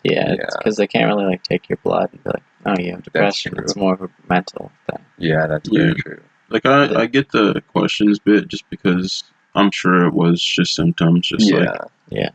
[0.05, 0.47] Yeah, Yeah.
[0.59, 3.55] because they can't really like take your blood and be like, oh, you have depression.
[3.59, 5.05] It's more of a mental thing.
[5.19, 5.81] Yeah, that's Yeah.
[5.83, 6.23] very true.
[6.49, 9.25] Like I, I get the questions bit just because
[9.55, 11.81] I'm sure it was just symptoms, just yeah, like
[12.11, 12.31] yeah,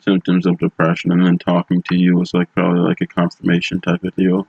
[0.00, 4.02] symptoms of depression, and then talking to you was like probably like a confirmation type
[4.04, 4.46] of deal,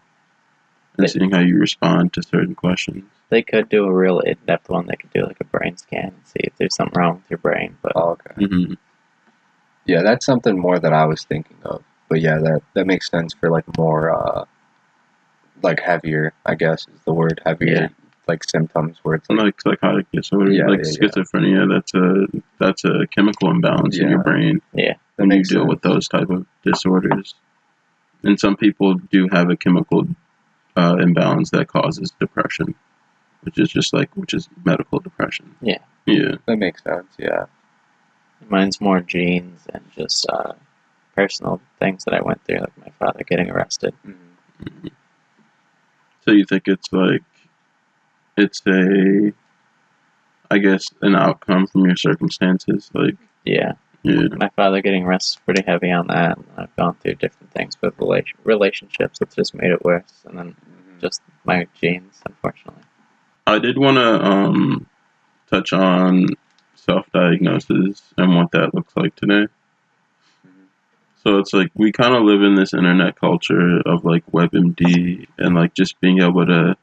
[0.97, 1.11] and Yeah.
[1.13, 3.03] seeing how you respond to certain questions.
[3.29, 4.85] They could do a real in-depth one.
[4.87, 7.39] They could do like a brain scan and see if there's something wrong with your
[7.39, 7.77] brain.
[7.81, 8.45] But oh, okay.
[8.45, 8.73] hmm
[9.85, 11.83] Yeah, that's something more that I was thinking of.
[12.09, 14.45] But yeah, that that makes sense for like more, uh,
[15.63, 16.33] like heavier.
[16.45, 17.87] I guess is the word heavier, Yeah.
[18.27, 21.07] like symptoms where it's And like psychotic disorder, Yeah, like yeah, yeah.
[21.07, 22.25] schizophrenia, that's a
[22.59, 25.69] that's a chemical imbalance in your brain that when you deal sense.
[25.69, 27.35] with those type of disorders.
[28.23, 30.07] And some people do have a chemical
[30.75, 32.73] uh, imbalance that causes depression,
[33.41, 35.55] which is just like which is medical depression.
[35.61, 35.77] Yeah.
[36.05, 36.35] Yeah.
[36.47, 37.07] That makes sense.
[37.17, 37.45] Yeah.
[38.49, 40.53] Mine's more genes and just uh,
[41.15, 43.93] personal things that I went through, like my father getting arrested.
[44.05, 44.91] Mhm.
[46.25, 47.23] So you think it's like
[48.37, 49.31] it's a
[50.51, 53.15] I guess an outcome from your circumstances, like
[53.45, 53.73] Yeah,
[54.03, 54.27] yeah.
[54.37, 56.37] my father getting arrested is pretty heavy on that.
[56.37, 60.37] And I've gone through different things with relation- relationships that's just made it worse, and
[60.37, 61.01] then Mhm.
[61.01, 62.83] just my genes, unfortunately.
[63.47, 64.85] I did want to um,
[65.49, 66.27] touch on
[66.85, 69.47] self-diagnosis and what that looks like today.
[70.45, 70.67] Mhm.
[71.23, 75.55] So it's like we kind of live in this internet culture of like WebMD and
[75.55, 76.77] like just being able to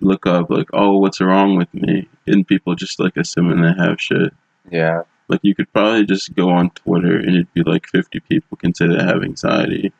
[0.00, 4.00] look up like, oh, what's wrong with me, and people just like assuming they have
[4.00, 4.34] shit.
[4.70, 5.02] Yeah.
[5.28, 8.74] Like you could probably just go on Twitter and it'd be like 50 people can
[8.74, 9.92] say they have anxiety,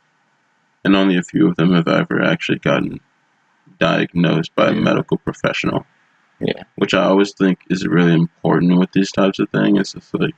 [0.85, 3.01] and only a few of them have ever actually gotten
[3.79, 5.87] diagnosed by a medical professional.
[6.43, 6.65] Yeah.
[6.77, 9.79] Which I always think is really important with these types of things.
[9.81, 10.35] It's just like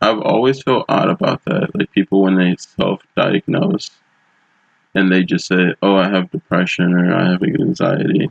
[0.00, 1.70] I've always felt odd about that.
[1.74, 3.90] Like people when they self-diagnose
[4.94, 8.30] and they just say, "Oh, I have depression" or "I have anxiety,"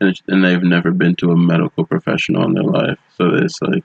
[0.00, 2.98] and and they've never been to a medical professional in their life.
[3.16, 3.84] So it's like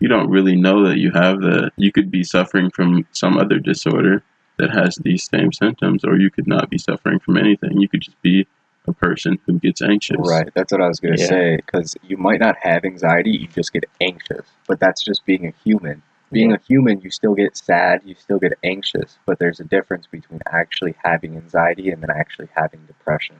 [0.00, 1.72] you don't really know that you have that.
[1.76, 4.22] You could be suffering from some other disorder
[4.58, 7.80] that has these same symptoms, or you could not be suffering from anything.
[7.80, 8.46] You could just be
[8.86, 10.18] a person who gets anxious.
[10.18, 10.48] Right.
[10.54, 11.26] That's what I was gonna Yeah.
[11.26, 11.56] say.
[11.56, 14.46] Because you might not have anxiety, you just get anxious.
[14.66, 16.02] But that's just being a human.
[16.32, 19.18] Being a human, you still get sad, you still get anxious.
[19.26, 23.36] But there's a difference between actually having anxiety and then actually having depression.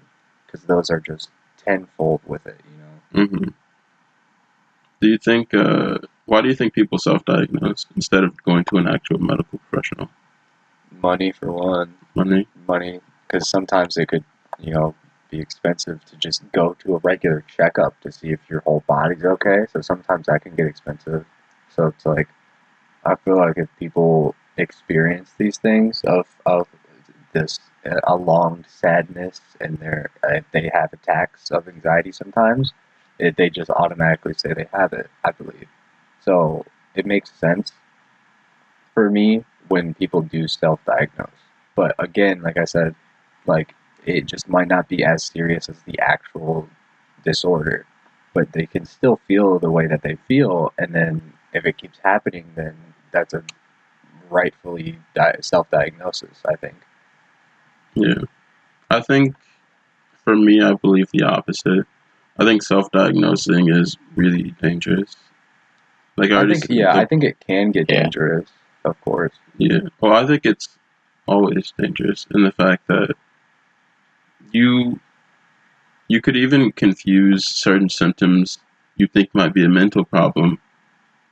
[0.47, 2.61] Because those are just tenfold with it.
[3.13, 3.27] You know.
[3.29, 3.49] hmm
[5.01, 5.53] Do you think?
[5.55, 10.11] Uh, why do you think people self-diagnose instead of going to an actual medical professional?
[11.01, 11.95] Money for one.
[12.15, 12.47] Money.
[12.67, 14.25] money because sometimes they could,
[14.59, 14.95] you know,
[15.37, 19.25] be expensive to just go to a regular checkup to see if your whole body's
[19.25, 19.67] okay.
[19.73, 21.25] So sometimes that can get expensive.
[21.75, 22.29] So it's like,
[23.05, 26.67] I feel like if people experience these things of of
[27.33, 32.73] this uh, a long sadness and they're uh, they have attacks of anxiety sometimes,
[33.19, 35.09] it, they just automatically say they have it.
[35.25, 35.69] I believe.
[36.23, 36.65] So
[36.95, 37.73] it makes sense
[38.95, 41.29] for me when people do self-diagnose.
[41.75, 42.95] But again, like I said,
[43.47, 43.75] like
[44.07, 46.69] it just might not be as serious as the actual
[47.25, 47.87] disorder,
[48.35, 51.99] but they can still feel the way that they feel, and then if it keeps
[52.03, 52.77] happening, then
[53.13, 53.43] that's a
[54.31, 56.41] rightfully di- self-diagnosis.
[56.49, 56.77] I think.
[57.95, 58.23] Yeah.
[58.91, 59.35] I think
[60.25, 61.87] for me, I believe the opposite.
[62.39, 65.17] I think self diagnosing is really dangerous.
[66.17, 68.03] Like I, I think, yeah, the- I think it can get Yeah.
[68.05, 68.49] dangerous.
[68.85, 69.33] Of course.
[69.59, 69.81] Yeah.
[70.01, 70.79] Well, I think it's
[71.27, 73.15] always dangerous in the fact that
[74.57, 74.99] you
[76.09, 78.59] you could even confuse certain symptoms
[78.97, 80.59] you think might be a mental problem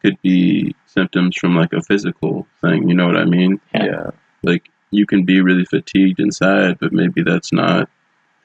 [0.03, 2.89] could be symptoms from like a physical thing.
[2.89, 3.59] You know what I mean?
[3.75, 3.85] Yeah.
[3.85, 4.11] yeah.
[4.43, 7.89] Like you can be really fatigued inside but maybe that's not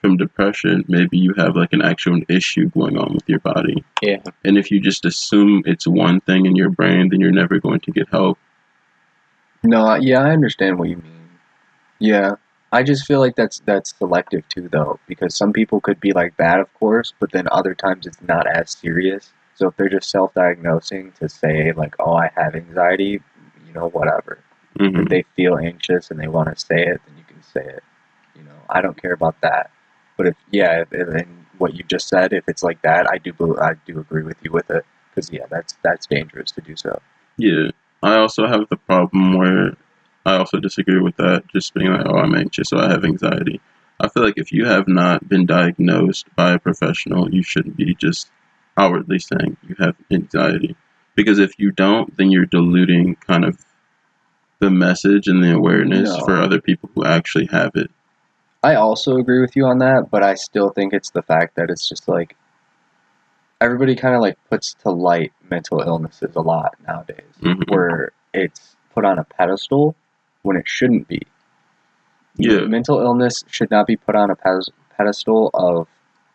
[0.02, 0.86] from depression.
[0.88, 3.84] Maybe you have like an actual issue going on with your body.
[4.02, 4.22] Yeah.
[4.46, 7.82] And if you just assume it's one thing in your brain, then you're never going
[7.82, 8.38] to get help.
[9.64, 11.30] No, yeah, I understand what you mean.
[12.00, 12.36] Yeah,
[12.72, 16.38] I just feel like that's that's selective too, though, because some people could be like
[16.38, 19.32] that, of course, but then other times it's not as serious.
[19.56, 23.22] So if they're just self-diagnosing to say like, "Oh, I have anxiety,"
[23.68, 24.40] you know, whatever.
[24.78, 27.66] hmm If they feel anxious and they want to say it, then you can say
[27.66, 27.84] it.
[28.36, 29.72] You know, I don't care about that.
[30.18, 33.18] But if yeah, if, if, and what you just said, if it's like that, I
[33.18, 36.76] do I do agree with you with it, because yeah, that's that's dangerous to do
[36.76, 37.02] so.
[37.38, 37.72] Yeah.
[38.02, 39.76] I also have the problem where
[40.26, 43.62] I also disagree with that, just being like, oh, I'm anxious, so I have anxiety.
[44.00, 47.96] I feel like if you have not been diagnosed by a professional, you shouldn't be
[47.96, 48.30] just
[48.78, 50.76] outwardly saying you have anxiety.
[51.16, 53.58] Because if you don't, then you're diluting kind of
[54.60, 56.26] the message and the awareness No.
[56.26, 57.90] for other people who actually have it.
[58.62, 61.70] I also agree with you on that, but I still think it's the fact that
[61.70, 62.36] it's just like
[63.62, 67.70] everybody kind of like puts to light mental illnesses a lot nowadays, Mhm.
[67.70, 69.96] where it's put on a pedestal
[70.42, 71.22] when it shouldn't be.
[72.36, 72.62] Yeah.
[72.62, 74.36] Mental illness should not be put on a
[74.98, 75.88] pedestal of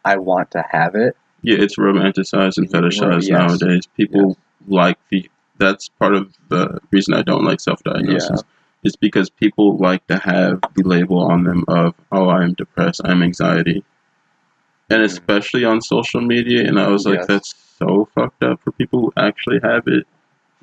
[0.05, 1.17] I want to have it.
[1.43, 3.31] Yeah, it's romanticized and fetishized yes.
[3.31, 3.87] nowadays.
[3.97, 4.37] People
[4.67, 5.29] like the.
[5.59, 8.43] That's part of the reason I don't like self-diagnosis.
[8.83, 13.01] Is because people like to have the label on them of, "Oh, I'm depressed.
[13.05, 13.83] I'm anxiety,"
[14.91, 15.05] and Mhm.
[15.05, 16.67] especially on social media.
[16.67, 17.27] And I was like, Yes.
[17.27, 20.07] "That's so fucked up for people who actually have it.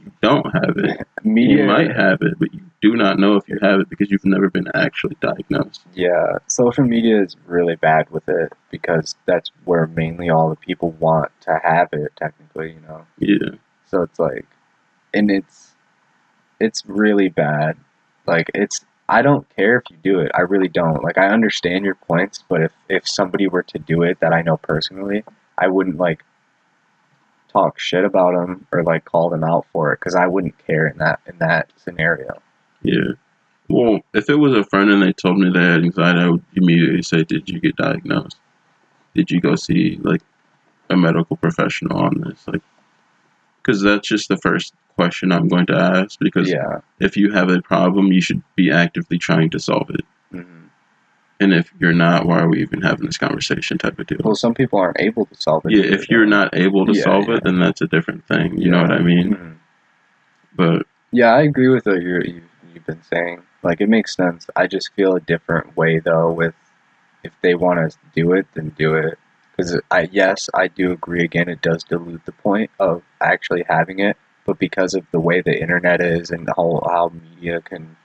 [0.04, 1.08] You don't have it.
[1.24, 4.10] Media You might have it, but you do not know if you have it because
[4.10, 9.52] you've never been actually diagnosed." Yeah, social media is really bad with it because that's
[9.66, 13.06] where mainly all the people want to have it, technically, you know.
[13.20, 13.58] Yeah.
[13.86, 14.46] So it's like,
[15.14, 15.72] and it's,
[16.60, 17.78] it's really bad.
[18.26, 20.32] Like it's, I don't care if you do it.
[20.34, 21.04] I really don't.
[21.04, 24.42] Like I understand your points, but if if somebody were to do it that I
[24.42, 25.24] know personally,
[25.58, 26.24] I wouldn't like
[27.52, 30.88] talk shit about them or like call them out for it because I wouldn't care
[30.88, 32.42] in that in that scenario.
[32.82, 33.14] Yeah.
[33.70, 36.44] Well, if it was a friend and they told me they had anxiety, I would
[36.56, 38.38] immediately say, "Did you get diagnosed?
[39.16, 40.22] Did you go see like
[40.90, 42.62] a medical professional on this?" Like,
[43.62, 46.20] because that's just the first question I'm going to ask.
[46.20, 46.82] Because Yeah.
[47.00, 50.02] if you have a problem, you should be actively trying to solve it.
[51.42, 53.78] And if you're not, why are we even having this conversation?
[53.80, 54.20] Type of deal.
[54.24, 55.72] Well, some people aren't able to solve it.
[55.72, 55.84] yeah.
[55.96, 57.36] If you're not able to Yeah, solve yeah.
[57.38, 58.58] it, then that's a different thing.
[58.62, 59.36] You know what I mean?
[59.36, 59.56] Mhm.
[60.56, 63.42] But Yeah, I agree with what you're, you've, you've been saying.
[63.64, 64.48] Like, it makes sense.
[64.56, 66.54] I just feel a different way, though, with
[67.24, 69.18] if they want to do it, then do it.
[69.52, 74.00] Because, I yes, I do agree, again, it does dilute the point of actually having
[74.00, 74.16] it.
[74.46, 77.96] But because of the way the internet is and how, how media can,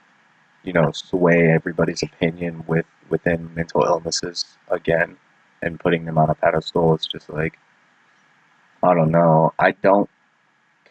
[0.63, 5.17] you know, sway everybody's opinion with within mental illnesses again
[5.61, 7.57] and putting them on a pedestal, it's just like,
[8.83, 9.53] I don't know.
[9.57, 10.09] I don't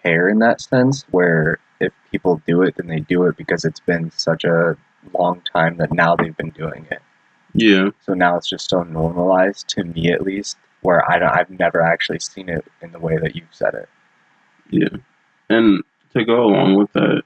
[0.03, 3.81] care in that sense where if people do it then they do it because it's
[3.81, 4.77] been such a
[5.19, 7.03] long time that now they've been doing it
[7.55, 11.51] yeah, so now it's just so normalized to me at least where I don't, I've
[11.51, 13.89] never actually seen it in the way that you've said it
[14.71, 14.97] Yeah.
[15.49, 15.83] And
[16.15, 17.23] to go along with that,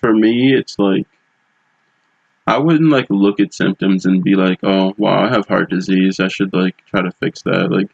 [0.00, 1.06] for me, it's like,
[2.50, 6.18] I wouldn't like look at symptoms and be like, oh, wow, I have heart disease.
[6.18, 7.70] I should like try to fix that.
[7.70, 7.90] Like,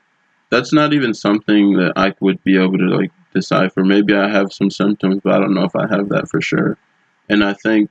[0.48, 3.84] that's not even something that I would be able to like decipher.
[3.84, 6.78] Maybe I have some symptoms, but I don't know if I have that for sure.
[7.28, 7.90] And I think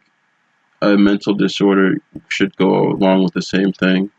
[0.82, 1.97] a mental disorder
[2.30, 4.09] should go along with the same thing.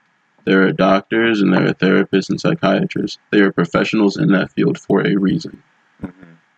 [0.45, 3.19] There are doctors and there are therapists and psychiatrists.
[3.33, 5.65] They are professionals in that field for a reason.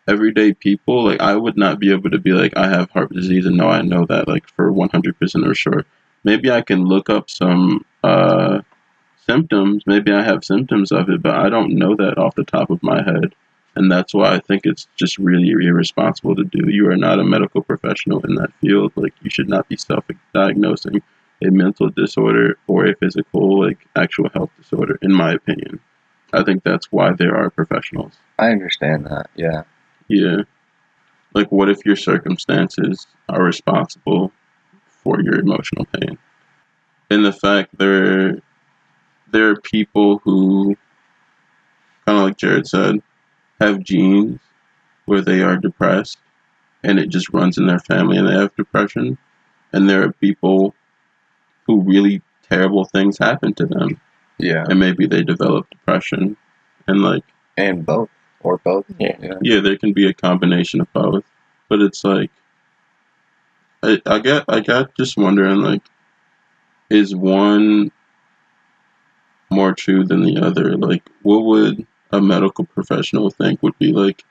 [0.08, 3.46] Everyday people, like I would not be able to be like I have heart disease
[3.46, 5.84] and no, I know that like for one hundred percent or sure.
[6.24, 8.62] Maybe I can look up some uh,
[9.26, 9.84] symptoms.
[9.86, 12.82] Maybe I have symptoms of it, but I don't know that off the top of
[12.82, 13.34] my head,
[13.76, 16.68] and that's why I think it's just really irresponsible to do.
[16.68, 18.92] You are not a medical professional in that field.
[18.96, 21.02] Like you should not be self-diagnosing
[21.44, 24.98] a mental disorder or a physical like actual health disorder.
[25.02, 25.78] In my opinion,
[26.32, 28.14] I think that's why there are professionals.
[28.38, 29.62] I understand that yeah
[30.08, 30.42] Yeah.
[31.34, 34.32] like what if your circumstances are responsible
[34.86, 36.18] for your emotional pain?
[37.10, 38.38] And the fact there
[39.30, 40.76] there are people who
[42.06, 43.02] kind of like Jared said,
[43.60, 44.40] have genes
[45.04, 46.18] where they are depressed
[46.82, 49.18] and it just runs in their family and they have depression.
[49.72, 50.74] And there are people
[51.66, 54.00] who really terrible things happen to them
[54.38, 54.64] Yeah.
[54.68, 56.36] and maybe they develop depression.
[56.86, 57.24] And like,
[57.58, 58.08] And both.
[58.40, 58.86] Or both.
[58.98, 59.16] Yeah.
[59.20, 59.38] Yeah.
[59.42, 61.24] yeah, there can be a combination of both.
[61.68, 62.30] But it's like,
[63.82, 65.82] I, I get, I got just wondering like,
[66.90, 67.90] is one
[69.50, 70.76] more true than the other?
[70.76, 74.24] Like, what would a medical professional think would be like?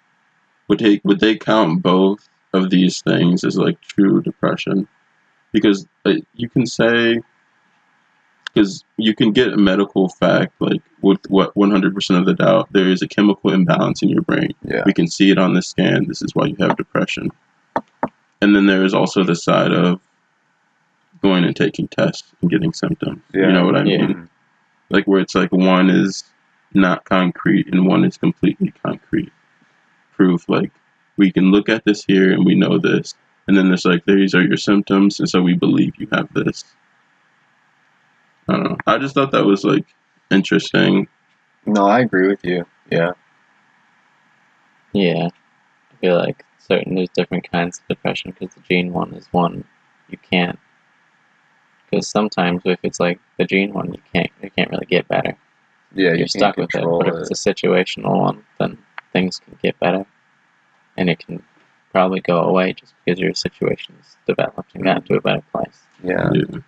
[0.67, 4.87] Would they would they count both of these things as like true depression?
[5.53, 7.21] Because uh, you can say,
[8.53, 12.33] because you can get a medical fact like with what one hundred percent of the
[12.33, 14.51] doubt there is a chemical imbalance in your brain.
[14.63, 14.83] Yeah.
[14.85, 16.07] We can see it on the scan.
[16.07, 17.29] This is why you have depression.
[18.41, 19.99] And then there is also the side of
[21.21, 23.21] going and taking tests and getting symptoms.
[23.33, 23.47] yeah.
[23.47, 24.07] You know what I Yeah.
[24.07, 24.29] mean?
[24.89, 26.23] Like where it's like one is
[26.73, 29.31] not concrete and one is completely concrete
[30.13, 30.47] proof.
[30.47, 30.71] Like
[31.17, 33.15] we can look at this here and we know this.
[33.47, 36.63] And then there's like these are your symptoms and so we believe you have this.
[38.49, 38.77] I don't know.
[38.85, 39.85] I just thought that was like
[40.31, 41.07] interesting.
[41.65, 42.65] No, I agree with you.
[42.89, 43.11] Yeah.
[44.93, 45.27] Yeah,
[45.91, 49.65] I feel like certain there's different kinds of depression because the gene one is one
[50.09, 50.57] you can't.
[51.89, 55.37] Because sometimes if it's like the gene one, you can't you can't really get better.
[55.93, 56.71] Yeah, you You're can't stuck with it.
[56.71, 58.77] control But if it's a situational one, then
[59.13, 60.05] things can get better,
[60.97, 61.43] and it can
[61.91, 65.79] probably go away just because your situation's developed and got to a better place.
[66.03, 66.29] Yeah.
[66.33, 66.59] Yeah.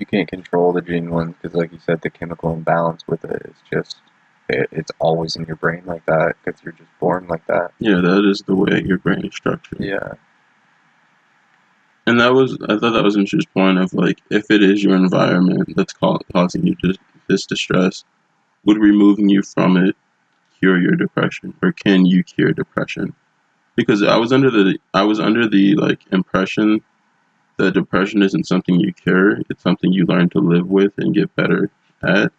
[0.00, 3.42] You can't control the gene ones because, like you said, the chemical imbalance with it
[3.44, 3.98] is just,
[4.48, 7.72] it, it's always in your brain like that because you're just born like that.
[7.78, 9.78] Yeah, that is the way your brain is structured.
[9.78, 10.14] Yeah.
[12.06, 14.82] And that was, I thought that was an interesting point of like, if it is
[14.82, 16.96] your environment that's ca- causing you dis-
[17.28, 18.02] this distress,
[18.64, 19.94] would removing you from it
[20.58, 23.14] cure your depression, or can you cure depression?
[23.76, 26.80] Because I was under the, I was under the like impression
[27.60, 31.34] that depression isn't something you cure; it's something you learn to live with and get
[31.36, 31.70] better
[32.02, 32.32] at.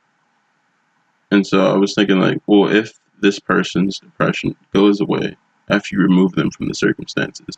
[1.32, 5.38] And so I was thinking, like, well, if this person's depression goes away
[5.70, 7.58] after you remove them from the circumstances,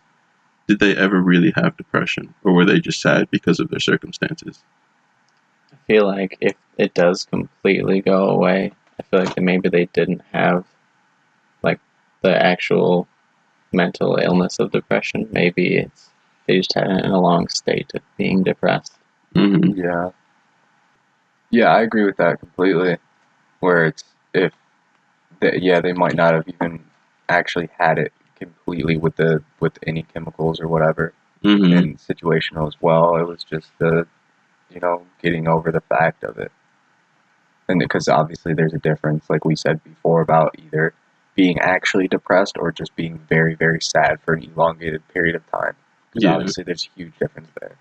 [0.68, 4.64] did they ever really have depression or were they just sad because of their circumstances
[5.72, 10.22] I feel like if it does completely go away, I feel like maybe they didn't
[10.32, 10.66] have
[11.62, 11.80] like
[12.22, 13.08] the actual
[13.74, 15.28] mental illness of depression.
[15.32, 16.10] Maybe it's
[16.48, 18.94] they just had it in a long state of being depressed.
[19.34, 20.12] hmm Yeah.
[21.52, 22.98] Yeah, I agree with that completely.
[23.60, 24.54] Where it's if,
[25.40, 26.84] they, yeah, they might not have even
[27.30, 31.14] actually had it completely with the with any chemicals or whatever,
[31.44, 33.16] hmm and situational as well.
[33.18, 34.08] It was just the,
[34.70, 36.52] you know, getting over the fact of it,
[37.68, 40.94] and because obviously there's a difference, like we said before, about either
[41.36, 45.76] being actually depressed or just being very very sad for an elongated period of time.
[46.14, 46.36] Because Yeah.
[46.36, 47.76] obviously there's a huge difference there.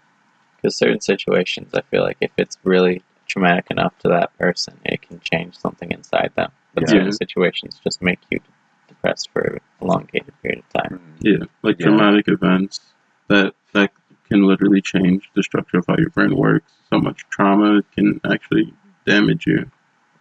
[0.57, 5.03] Because certain situations, I feel like if it's really traumatic enough to that person, it
[5.03, 6.51] can change something inside them.
[6.75, 6.95] But Yeah.
[6.95, 8.41] certain situations just make you
[8.89, 11.01] depressed for an elongated period of time.
[11.01, 11.19] Mm.
[11.21, 11.87] yeah like Yeah.
[11.87, 12.81] traumatic events
[13.29, 13.91] that that
[14.29, 18.73] can literally change the structure of how your brain works so much trauma can actually
[19.07, 19.71] damage you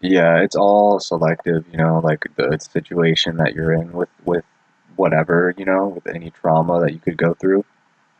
[0.01, 4.43] Yeah, it's all selective, you know, like the situation that you're in with with
[4.95, 7.64] whatever, you know, with any trauma that you could go through.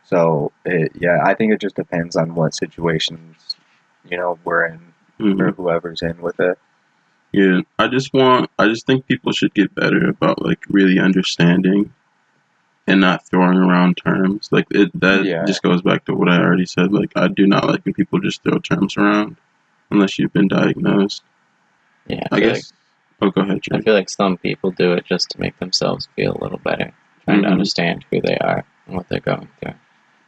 [0.04, 3.56] So, it, yeah, I think it just depends on what situations,
[4.08, 4.80] you know, we're in
[5.20, 5.40] Mhm.
[5.40, 6.58] or whoever's in with it.
[7.32, 11.92] Yeah, I just want, I just think people should get better about like really understanding
[12.86, 14.48] and not throwing around terms.
[14.50, 15.44] Like it, that Yeah.
[15.46, 16.92] just goes back to what I already said.
[16.92, 19.36] Like I do not like when people just throw terms around
[19.90, 21.22] unless you've been diagnosed.
[22.06, 22.72] Yeah, I feel guess.
[23.22, 26.08] oh, go ahead, Like, I feel like some people do it just to make themselves
[26.16, 26.92] feel a little better,
[27.24, 27.52] trying to Mhm.
[27.52, 29.74] understand who they are and what they're going through.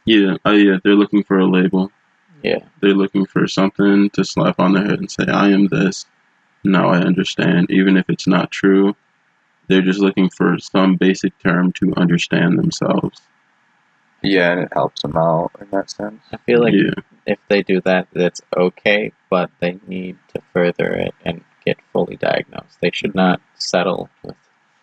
[0.05, 1.91] Yeah, uh, yeah, they're looking for a label.
[2.43, 6.05] Yeah, They're looking for something to slap on their head and say, "I am this."
[6.63, 8.95] Now I understand, even if it's not true.
[9.67, 13.19] They're just looking for some basic term to understand themselves.
[14.21, 16.21] Yeah, and it helps them out in that sense.
[16.31, 20.91] I feel like yeah, if they do that, that's okay, but they need to further
[20.93, 22.79] it and get fully diagnosed.
[22.81, 24.35] They should not settle with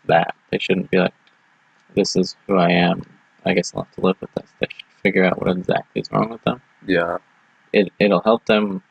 [0.06, 0.34] that.
[0.50, 1.14] They shouldn't be like,
[1.94, 3.02] this is who I am.
[3.44, 4.48] I guess I'll have to live with this.
[4.60, 6.60] They should figure out what exactly is wrong with them.
[6.86, 7.18] Yeah,
[7.72, 8.82] It, it'll help them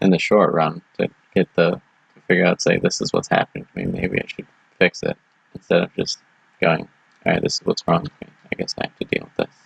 [0.00, 3.66] in the short run to get the, to figure out, say, this is what's happening
[3.66, 3.86] to me.
[3.86, 4.46] Maybe I should
[4.78, 5.16] fix it
[5.54, 6.18] instead of just
[6.60, 6.88] going,
[7.24, 8.28] all right, this is what's wrong with me.
[8.52, 9.56] I guess I have to deal with this.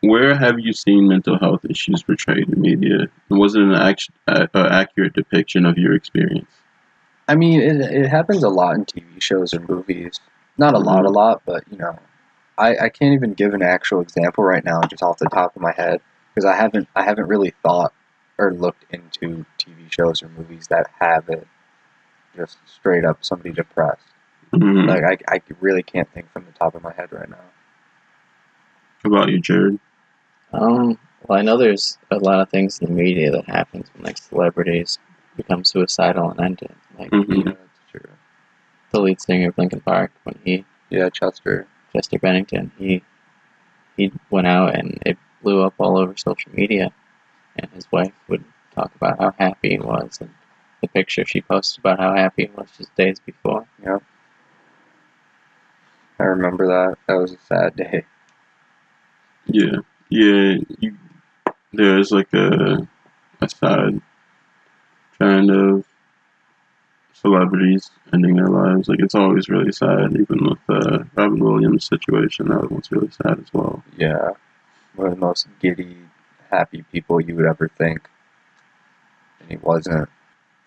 [0.00, 3.08] Where have you seen mental health issues portrayed in media?
[3.30, 6.50] And was it an act- uh, accurate depiction of your experience?
[7.28, 10.18] I mean, it, it happens a lot in TV shows or movies.
[10.58, 11.96] Not a lot, a lot, but you know,
[12.58, 15.62] I, I can't even give an actual example right now, just off the top of
[15.62, 16.00] my head,
[16.34, 17.92] because I haven't I haven't really thought
[18.38, 21.46] or looked into TV shows or movies that have it
[22.36, 24.02] just straight up somebody depressed.
[24.52, 24.86] Mhm.
[24.86, 27.36] Like I, I really can't think from the top of my head right now.
[29.02, 29.78] How about you, Jared?
[30.52, 34.04] Um, well, I know there's a lot of things in the media that happens when
[34.04, 34.98] like celebrities
[35.36, 36.76] become suicidal and end it.
[36.98, 37.46] Like Mhm.
[37.46, 38.10] Yeah, that's true.
[38.90, 41.66] the lead singer of Linkin Park, when he Yeah, Chester.
[41.92, 43.02] Chester Bennington, he
[43.96, 46.92] he went out and it blew up all over social media,
[47.56, 50.30] and his wife would talk about how happy he was and
[50.80, 53.66] the picture she posted about how happy he was just days before.
[56.18, 56.98] I remember that.
[57.06, 58.04] That was a sad day.
[59.46, 59.78] Yeah,
[60.08, 60.56] yeah.
[60.78, 60.96] You,
[61.72, 62.86] there's like a
[63.40, 64.00] a sad
[65.16, 65.84] trend of
[67.22, 68.88] celebrities ending their lives.
[68.88, 70.12] Like it's always really sad.
[70.12, 73.82] Even with uh, Robin Williams' situation, that one's really sad as well.
[73.96, 74.32] Yeah,
[74.96, 75.96] one of the most giddy,
[76.50, 78.08] happy people you would ever think,
[79.40, 80.08] and he wasn't.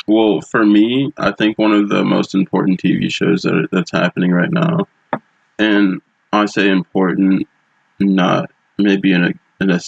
[0.08, 4.32] Well, for me, I think one of the most important TV shows that that's happening
[4.32, 4.88] right now,
[5.60, 6.02] and
[6.32, 7.48] I say important,
[8.00, 9.32] not maybe in a,
[9.62, 9.80] in a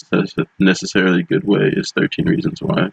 [0.60, 2.90] necessarily good way, is Thirteen Reasons Why.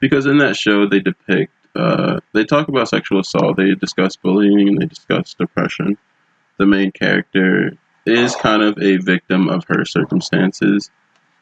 [0.00, 4.78] because in that show they depict uh, they talk about sexual assault they discuss bullying
[4.78, 5.96] they discuss depression.
[6.58, 7.72] The main character
[8.04, 10.90] is kind of a victim of her circumstances.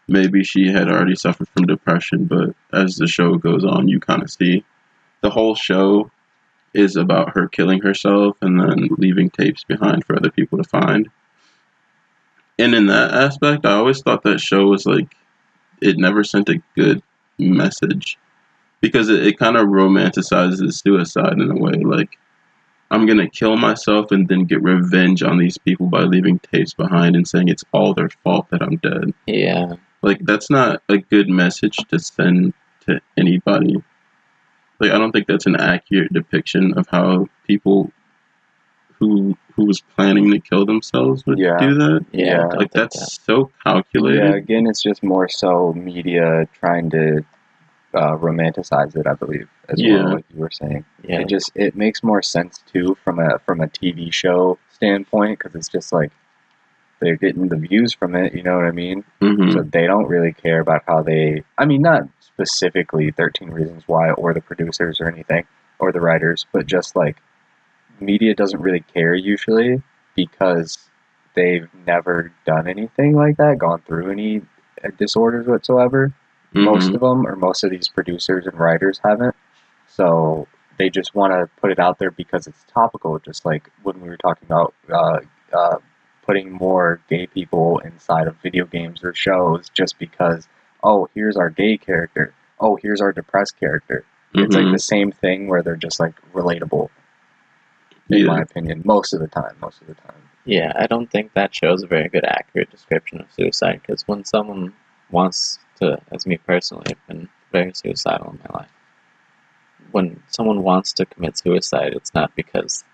[0.06, 4.22] Maybe she had already suffered from depression but as the show goes on you kind
[4.22, 4.64] of see
[5.22, 6.10] the whole show
[6.74, 11.08] is about her killing herself and then leaving tapes behind for other people to find.
[12.58, 15.16] And in that aspect i always thought that show was like
[15.80, 17.02] it never sent a good
[17.38, 18.18] message
[18.80, 22.18] because it, it kind of romanticizes suicide in a way like
[22.90, 27.16] i'm gonna kill myself and then get revenge on these people by leaving tapes behind
[27.16, 29.12] and saying it's all their fault that i'm dead.
[29.26, 32.54] Yeah, like that's not a good message to send
[32.86, 33.82] to anybody.
[34.80, 37.90] Like i don't think that's an accurate depiction of how people
[38.98, 41.56] who who was planning to kill themselves would Yeah.
[41.58, 42.06] do that.
[42.12, 43.10] Yeah, Yeah, like that's that.
[43.26, 44.24] so calculated.
[44.24, 47.24] Yeah, again, it's just more so media trying to
[47.94, 49.06] uh, romanticize it.
[49.06, 50.02] I believe as Yeah.
[50.04, 50.84] well, like you were saying.
[51.04, 55.38] Yeah, It just it makes more sense too from a from a TV show standpoint
[55.38, 56.12] because it's just like
[57.00, 58.34] they're getting the views from it.
[58.34, 59.04] You know what I mean?
[59.20, 61.44] hmm So they don't really care about how they.
[61.56, 65.46] I mean, not specifically Thirteen Reasons Why or the producers or anything
[65.78, 67.16] or the writers, but just like
[68.00, 69.82] media doesn't really care usually
[70.14, 70.88] because
[71.34, 74.42] they've never done anything like that, gone through any
[74.98, 76.12] disorders whatsoever.
[76.54, 79.34] Most of them, or most of these producers and writers, haven't.
[79.86, 80.46] So
[80.78, 83.18] they just want to put it out there because it's topical.
[83.18, 85.20] Just like when we were talking about uh,
[85.52, 85.76] uh,
[86.22, 90.48] putting more gay people inside of video games or shows, just because
[90.84, 92.32] oh, here's our gay character.
[92.60, 94.04] Oh, here's our depressed character.
[94.34, 94.72] It's like Mhm.
[94.72, 96.90] the same thing where they're just like relatable.
[98.10, 98.26] In Yeah.
[98.26, 99.56] my opinion, most of the time.
[99.60, 100.22] Most of the time.
[100.44, 104.24] Yeah, I don't think that shows a very good accurate description of suicide because when
[104.24, 104.72] someone
[105.10, 108.70] wants to, as me personally, I've been very suicidal in my life.
[109.90, 112.84] When someone wants to commit suicide, it's not because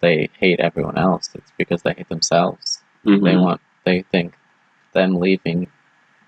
[0.00, 2.82] they hate everyone else, it's because they hate themselves.
[3.04, 3.42] They Mhm.
[3.42, 4.34] want, they think
[4.92, 5.68] them leaving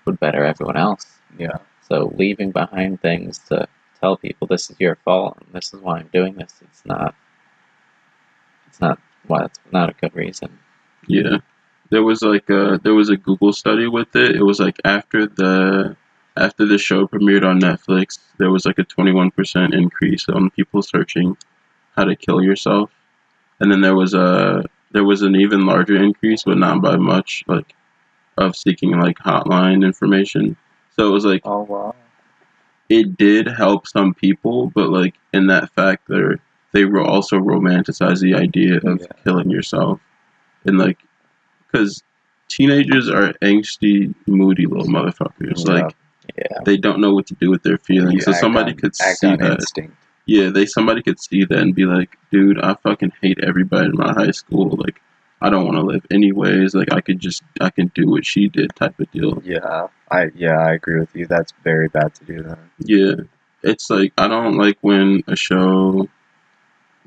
[0.05, 1.19] would better everyone else.
[1.37, 1.57] Yeah.
[1.81, 3.67] So leaving behind things to
[3.99, 7.15] tell people this is your fault and this is why I'm doing this, it's not,
[8.67, 10.57] it's not, why it's not a good reason.
[11.07, 11.39] Yeah.
[11.89, 14.35] There was like a there was a Google study with it.
[14.35, 15.95] It was like after the
[16.37, 21.35] after the show premiered on Netflix, there was like a 21% increase on people searching
[21.95, 22.91] how to kill yourself.
[23.59, 27.43] And then there was a there was an even larger increase, but not by much,
[27.47, 27.73] like
[28.37, 30.55] of seeking like hotline information.
[30.95, 31.95] So it was like Oh wow.
[32.89, 36.21] it did help some people, but like in that fact, they
[36.73, 39.07] they were also romanticize the idea of Yeah.
[39.23, 39.99] killing yourself,
[40.65, 40.99] and like
[41.71, 42.03] because
[42.47, 45.65] teenagers are angsty, moody little motherfuckers.
[45.67, 45.73] Yeah.
[45.73, 45.95] Like
[46.37, 46.57] Yeah.
[46.65, 48.13] they don't know what to do with their feelings.
[48.13, 49.59] You so somebody on- could see on that.
[49.59, 49.95] instinct.
[50.25, 53.95] Yeah, they somebody could see that and be like, dude, I fucking hate everybody in
[53.95, 54.75] my high school.
[54.77, 55.01] Like.
[55.41, 56.75] I don't want to live anyways.
[56.75, 59.41] Like I could just, I can do what she did, type of deal.
[59.45, 61.27] Yeah, I yeah I agree with you.
[61.27, 62.43] That's very bad to do.
[62.43, 63.13] Then Yeah,
[63.63, 66.09] it's like I don't like when a show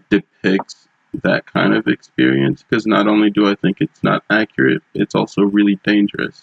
[0.08, 0.88] depicts
[1.22, 5.42] that kind of experience because not only do I think it's not accurate, it's also
[5.42, 6.42] really dangerous.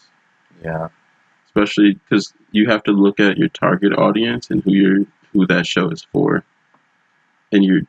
[0.63, 0.89] Yeah.
[1.47, 5.65] Especially because you have to look at your target audience and who you're who that
[5.65, 6.43] show is for,
[7.51, 7.81] and you're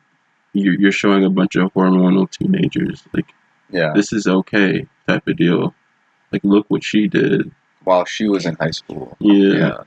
[0.53, 3.27] you're, you're showing a bunch of hormonal teenagers like
[3.69, 3.93] Yeah.
[3.95, 5.73] this is okay type of deal.
[6.31, 7.51] Like look what she did.
[7.83, 9.15] While she was in high school.
[9.19, 9.53] Yeah.
[9.53, 9.77] Yeah.
[9.77, 9.85] So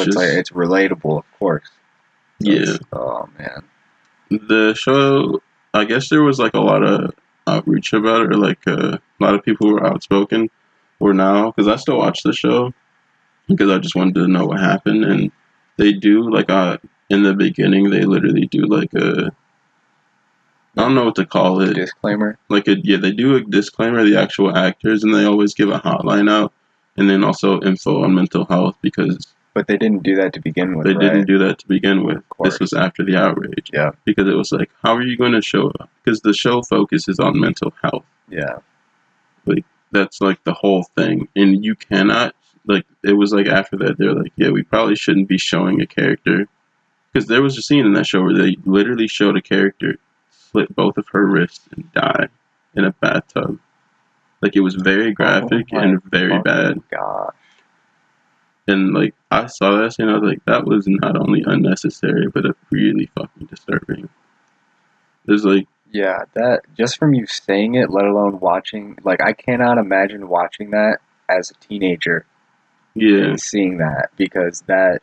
[0.00, 1.68] It's it's, like just- it's relatable, of course.
[2.42, 2.76] So Yeah.
[2.92, 3.64] Oh man.
[4.30, 5.42] the show
[5.74, 7.12] i guess there was like a lot of
[7.46, 10.48] outreach about it or like uh, a lot of people who were outspoken
[11.00, 12.72] or now because i still watch the show
[13.46, 15.30] because i just wanted to know what happened and
[15.76, 16.76] they do like uh
[17.10, 19.30] in the beginning they literally do like a
[20.76, 22.38] i don't know what to call it Disclaimer.
[22.48, 25.78] like a yeah they do a disclaimer the actual actors and they always give a
[25.78, 26.52] hotline out
[26.96, 30.76] and then also info on mental health because But they didn't do that to begin
[30.76, 30.86] with.
[30.86, 31.00] they right?
[31.00, 32.22] didn't do that to begin with.
[32.42, 33.70] This was after the outrage.
[33.72, 33.92] Yeah.
[34.04, 35.68] Because it was like, how are you going to show?
[35.80, 35.90] Up?
[36.04, 38.04] Because the show focuses on mental health.
[38.28, 38.58] Yeah.
[39.46, 42.34] Like, that's like the whole thing, and you cannot
[42.66, 42.84] like.
[43.02, 46.46] It was like after that, they're like, yeah, we probably shouldn't be showing a character
[47.12, 49.96] because there was a scene in that show where they literally showed a character
[50.30, 52.28] slit both of her wrists and die
[52.74, 53.58] in a bathtub.
[54.40, 56.80] Like it was very oh graphic Oh and very bad.
[56.90, 57.34] Gosh.
[58.68, 62.44] And like I saw that scene, I was like, that was not only unnecessary, but
[62.70, 64.08] really fucking disturbing.
[65.26, 69.78] There's like, Yeah, that just from you saying it, let alone watching, like I cannot
[69.78, 72.26] imagine watching that as a teenager
[72.94, 75.00] yeah, and seeing that because that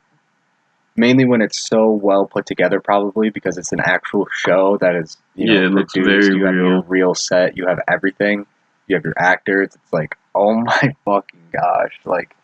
[0.96, 5.18] mainly when it's so well put together, probably because it's an actual show that is
[5.36, 6.84] you know Yeah, it looks produced, very you have your real.
[6.84, 8.46] real set, you have everything,
[8.88, 9.70] you have your actors.
[9.76, 12.36] It's like oh my fucking gosh, like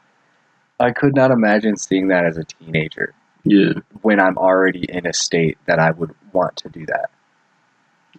[0.82, 3.14] I could not imagine seeing that as a teenager
[3.44, 7.10] yeah, when I'm already in a state that I would want to do that.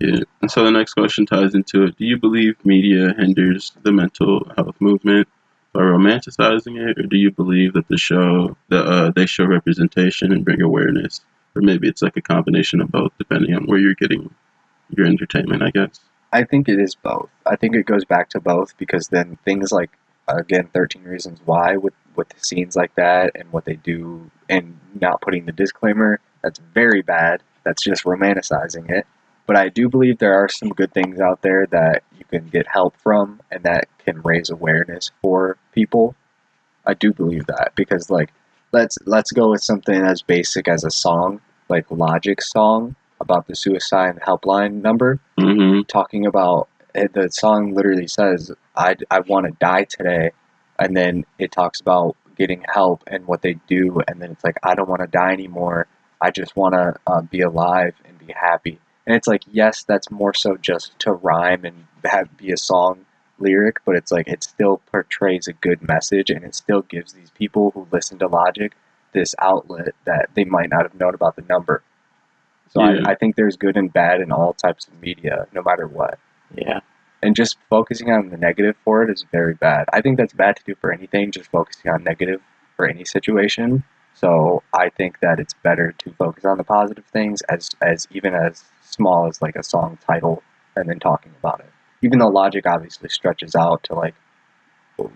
[0.01, 0.21] yeah.
[0.41, 1.97] And so the next question ties into it.
[1.97, 5.29] Do you believe media hinders the mental health movement
[5.73, 10.33] by romanticizing it, or do you believe that the show, the uh, they show representation
[10.33, 11.21] and bring awareness,
[11.55, 14.35] or maybe it's like a combination of both, depending on where you're getting
[14.91, 16.01] your entertainment, I guess.
[16.33, 17.31] I think it is both.
[17.47, 19.91] I think it goes back to both because then things like
[20.29, 25.21] again 13 reasons why with with scenes like that and what they do and not
[25.21, 27.43] putting the disclaimer that's very bad.
[27.65, 29.07] That's just romanticizing it.
[29.47, 32.67] But I do believe there are some good things out there that you can get
[32.67, 36.15] help from and that can raise awareness for people.
[36.85, 38.33] I do believe that because like
[38.73, 43.55] let's let's go with something as basic as a song, like Logic's song about the
[43.55, 45.83] suicide helpline number Mm-hmm.
[45.83, 50.31] talking about eh, the song literally says i, I want to die today
[50.85, 54.57] and then it talks about getting help and what they do and then it's like
[54.63, 55.87] i don't want to die anymore
[56.21, 60.11] i just want to uh, be alive and be happy and it's like yes that's
[60.11, 63.05] more so just to rhyme and have be a song
[63.39, 67.31] lyric but it's like it still portrays a good message and it still gives these
[67.31, 68.73] people who listen to logic
[69.13, 71.83] this outlet that they might not have known about the number
[72.71, 73.03] so Yeah.
[73.07, 76.19] I, I think there's good and bad in all types of media no matter what
[76.55, 76.81] Yeah.
[77.23, 79.87] And just focusing on the negative for it is very bad.
[79.93, 82.41] I think that's bad to do for anything, just focusing on negative
[82.77, 83.85] for any situation.
[84.15, 88.35] So I think that it's better to focus on the positive things as as even
[88.35, 90.43] as small as like a song title
[90.77, 91.71] and then talking about it.
[92.03, 94.15] Even though Logic obviously stretches out to like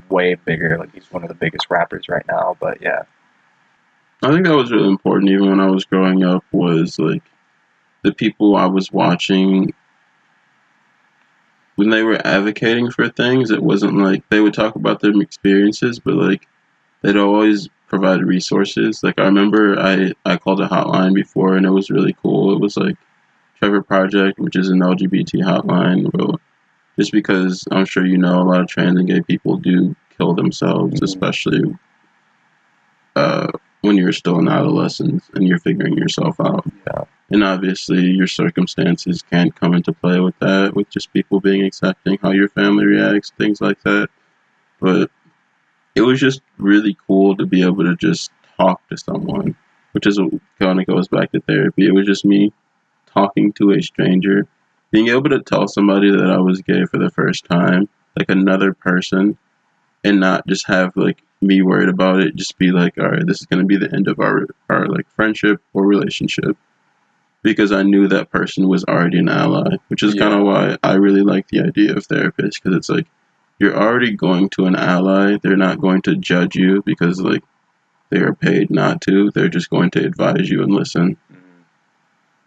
[0.09, 3.03] way bigger, like he's one of the biggest rappers right now, but yeah.
[4.23, 7.23] I think that was really important even when I was growing up was like
[8.03, 9.75] the people I was watching
[11.77, 15.99] when they were advocating for things, it wasn't like they would talk about their experiences,
[15.99, 16.47] but like
[17.03, 19.03] they'd always provide resources.
[19.03, 22.53] Like I remember I, I called a hotline before and it was really cool.
[22.55, 22.97] It was like
[23.59, 26.11] Trevor Project, which is an LGBT hotline.
[26.13, 26.41] Well,
[26.99, 30.35] just because I'm sure you know a lot of trans and gay people do kill
[30.35, 31.05] themselves, Mhm.
[31.05, 31.77] especially
[33.15, 33.49] uh,
[33.83, 36.65] when you're still an adolescent and you're figuring yourself out.
[36.87, 37.05] Yeah.
[37.31, 42.19] And obviously, your circumstances can come into play with that, with just people being accepting,
[42.23, 44.09] how your family reacts, things like that.
[44.81, 45.11] But
[45.97, 49.57] it was just really cool to be able to just talk to someone,
[49.93, 50.21] which is
[50.61, 51.87] kind of goes back to therapy.
[51.87, 52.53] It was just me
[53.13, 54.47] talking to a stranger,
[54.93, 58.73] being able to tell somebody that I was gay for the first time, like another
[58.73, 59.37] person,
[60.05, 62.37] and not just have like me worried about it.
[62.37, 64.87] Just be like, all right, this is going to be the end of our our
[64.87, 66.57] like friendship or relationship,
[67.43, 70.95] because I knew that person was already an ally, which is kind of why I
[70.95, 73.07] really like the idea of therapists, because it's like
[73.59, 75.37] you're already going to an ally.
[75.43, 77.45] They're not going to judge you because like
[78.11, 79.31] they are paid not to.
[79.31, 81.17] They're just going to advise you and listen.
[81.33, 81.61] Mm-hmm.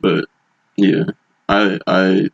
[0.02, 0.26] But
[0.76, 1.04] yeah,
[1.48, 2.30] I I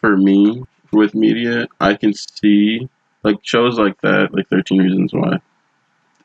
[0.00, 2.88] for me with media, I can see
[3.22, 5.38] like shows like that, like Thirteen Reasons Why.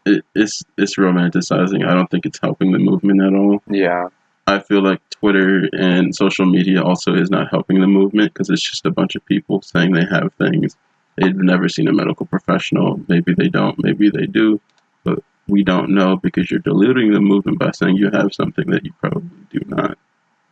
[0.05, 1.87] It, it's it's romanticizing.
[1.87, 3.61] I don't think it's helping the movement at all.
[3.67, 4.07] Yeah.
[4.47, 8.61] I feel like Twitter and social media also is not helping the movement because it's
[8.61, 10.75] just a bunch of people saying they have things.
[11.17, 12.99] They've never seen a medical professional.
[13.07, 13.81] Maybe they don't.
[13.83, 14.59] Maybe they do.
[15.03, 18.85] But we don't know because you're diluting the movement by saying you have something that
[18.85, 19.97] you probably do not.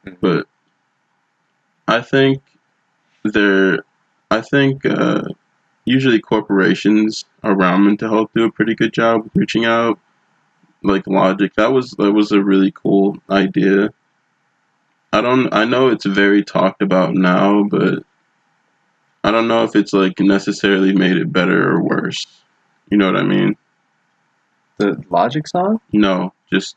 [0.05, 0.17] Mhm.
[0.21, 0.47] But
[1.87, 2.41] I think
[3.23, 3.83] there,
[4.31, 5.23] I think uh,
[5.85, 9.99] usually corporations around mental health do a pretty good job reaching out.
[10.81, 13.89] Like Logic, that was that was a really cool idea.
[15.11, 15.53] I don't.
[15.53, 18.03] I know it's very talked about now, but
[19.23, 22.25] I don't know if it's like necessarily made it better or worse.
[22.89, 23.57] You know what I mean?
[24.77, 25.81] The Logic song?
[25.91, 26.75] No, just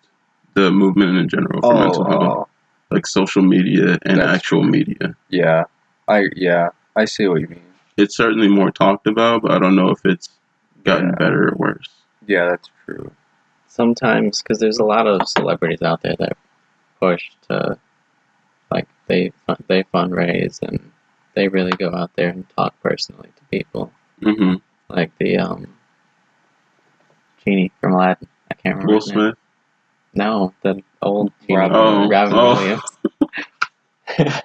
[0.55, 2.49] the movement in general for oh, mental health, oh,
[2.91, 5.15] like social media and actual media.
[5.29, 5.65] yeah.
[6.09, 6.71] I yeah.
[6.97, 7.63] I see what you mean.
[7.97, 10.29] It's certainly more talked about, but I don't know if it's
[10.85, 11.15] gotten Yeah.
[11.19, 11.89] better or worse.
[12.27, 13.13] Yeah, that's true.
[13.73, 16.37] Sometimes because there's a lot of celebrities out there that
[17.01, 17.79] push to
[18.71, 20.93] like they fun- they fundraise and
[21.35, 23.91] they really go out there and talk personally to people
[24.23, 24.55] hmm
[24.91, 25.67] like the um
[27.45, 29.01] genie from Aladdin I can't remember Will.
[29.01, 29.37] Smith.
[30.15, 32.55] no the old genie Robin Oh, Robin oh.
[32.55, 32.83] Williams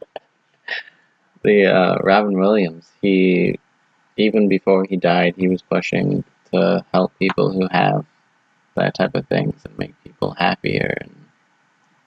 [1.43, 3.59] the uh, Robin Williams he
[4.15, 6.23] even before he died he was pushing
[6.53, 8.05] to help people who have
[8.77, 11.15] that type of things and make people happier and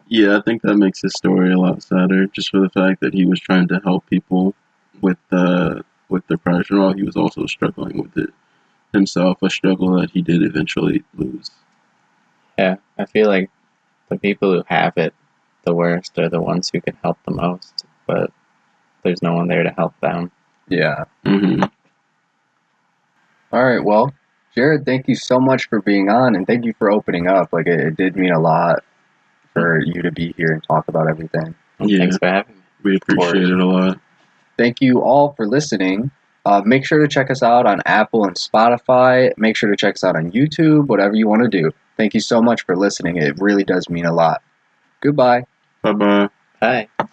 [0.08, 3.14] Yeah, I think that makes his story a lot sadder, just for the fact that
[3.14, 4.54] he was trying to help people
[5.00, 8.30] with uh, with depression, while he was also struggling with it
[8.92, 9.42] himself.
[9.42, 11.50] A struggle that he did eventually lose.
[12.58, 13.50] Yeah, I feel like
[14.08, 15.14] the people who have it
[15.64, 18.32] the worst are the ones who can help the most, but
[19.02, 20.30] there's no one there to help them.
[20.68, 21.04] Yeah.
[21.24, 21.62] hmm
[23.52, 23.82] All right.
[23.84, 24.12] Well,
[24.54, 27.52] Jared, thank you so much for being on, and thank you for opening up.
[27.52, 28.82] Like it, it did mean a lot
[29.52, 31.54] for you to be here and talk about everything.
[31.78, 32.62] Yeah, Thanks for having me.
[32.82, 34.00] we appreciate it a lot.
[34.56, 36.10] Thank you all for listening.
[36.44, 39.32] Uh, make sure to check us out on Apple and Spotify.
[39.36, 41.70] Make sure to check us out on YouTube, whatever you want to do.
[41.96, 43.16] Thank you so much for listening.
[43.16, 44.42] It really does mean a lot.
[45.00, 45.44] Goodbye.
[45.82, 46.28] Bye bye.
[46.60, 46.88] Bye.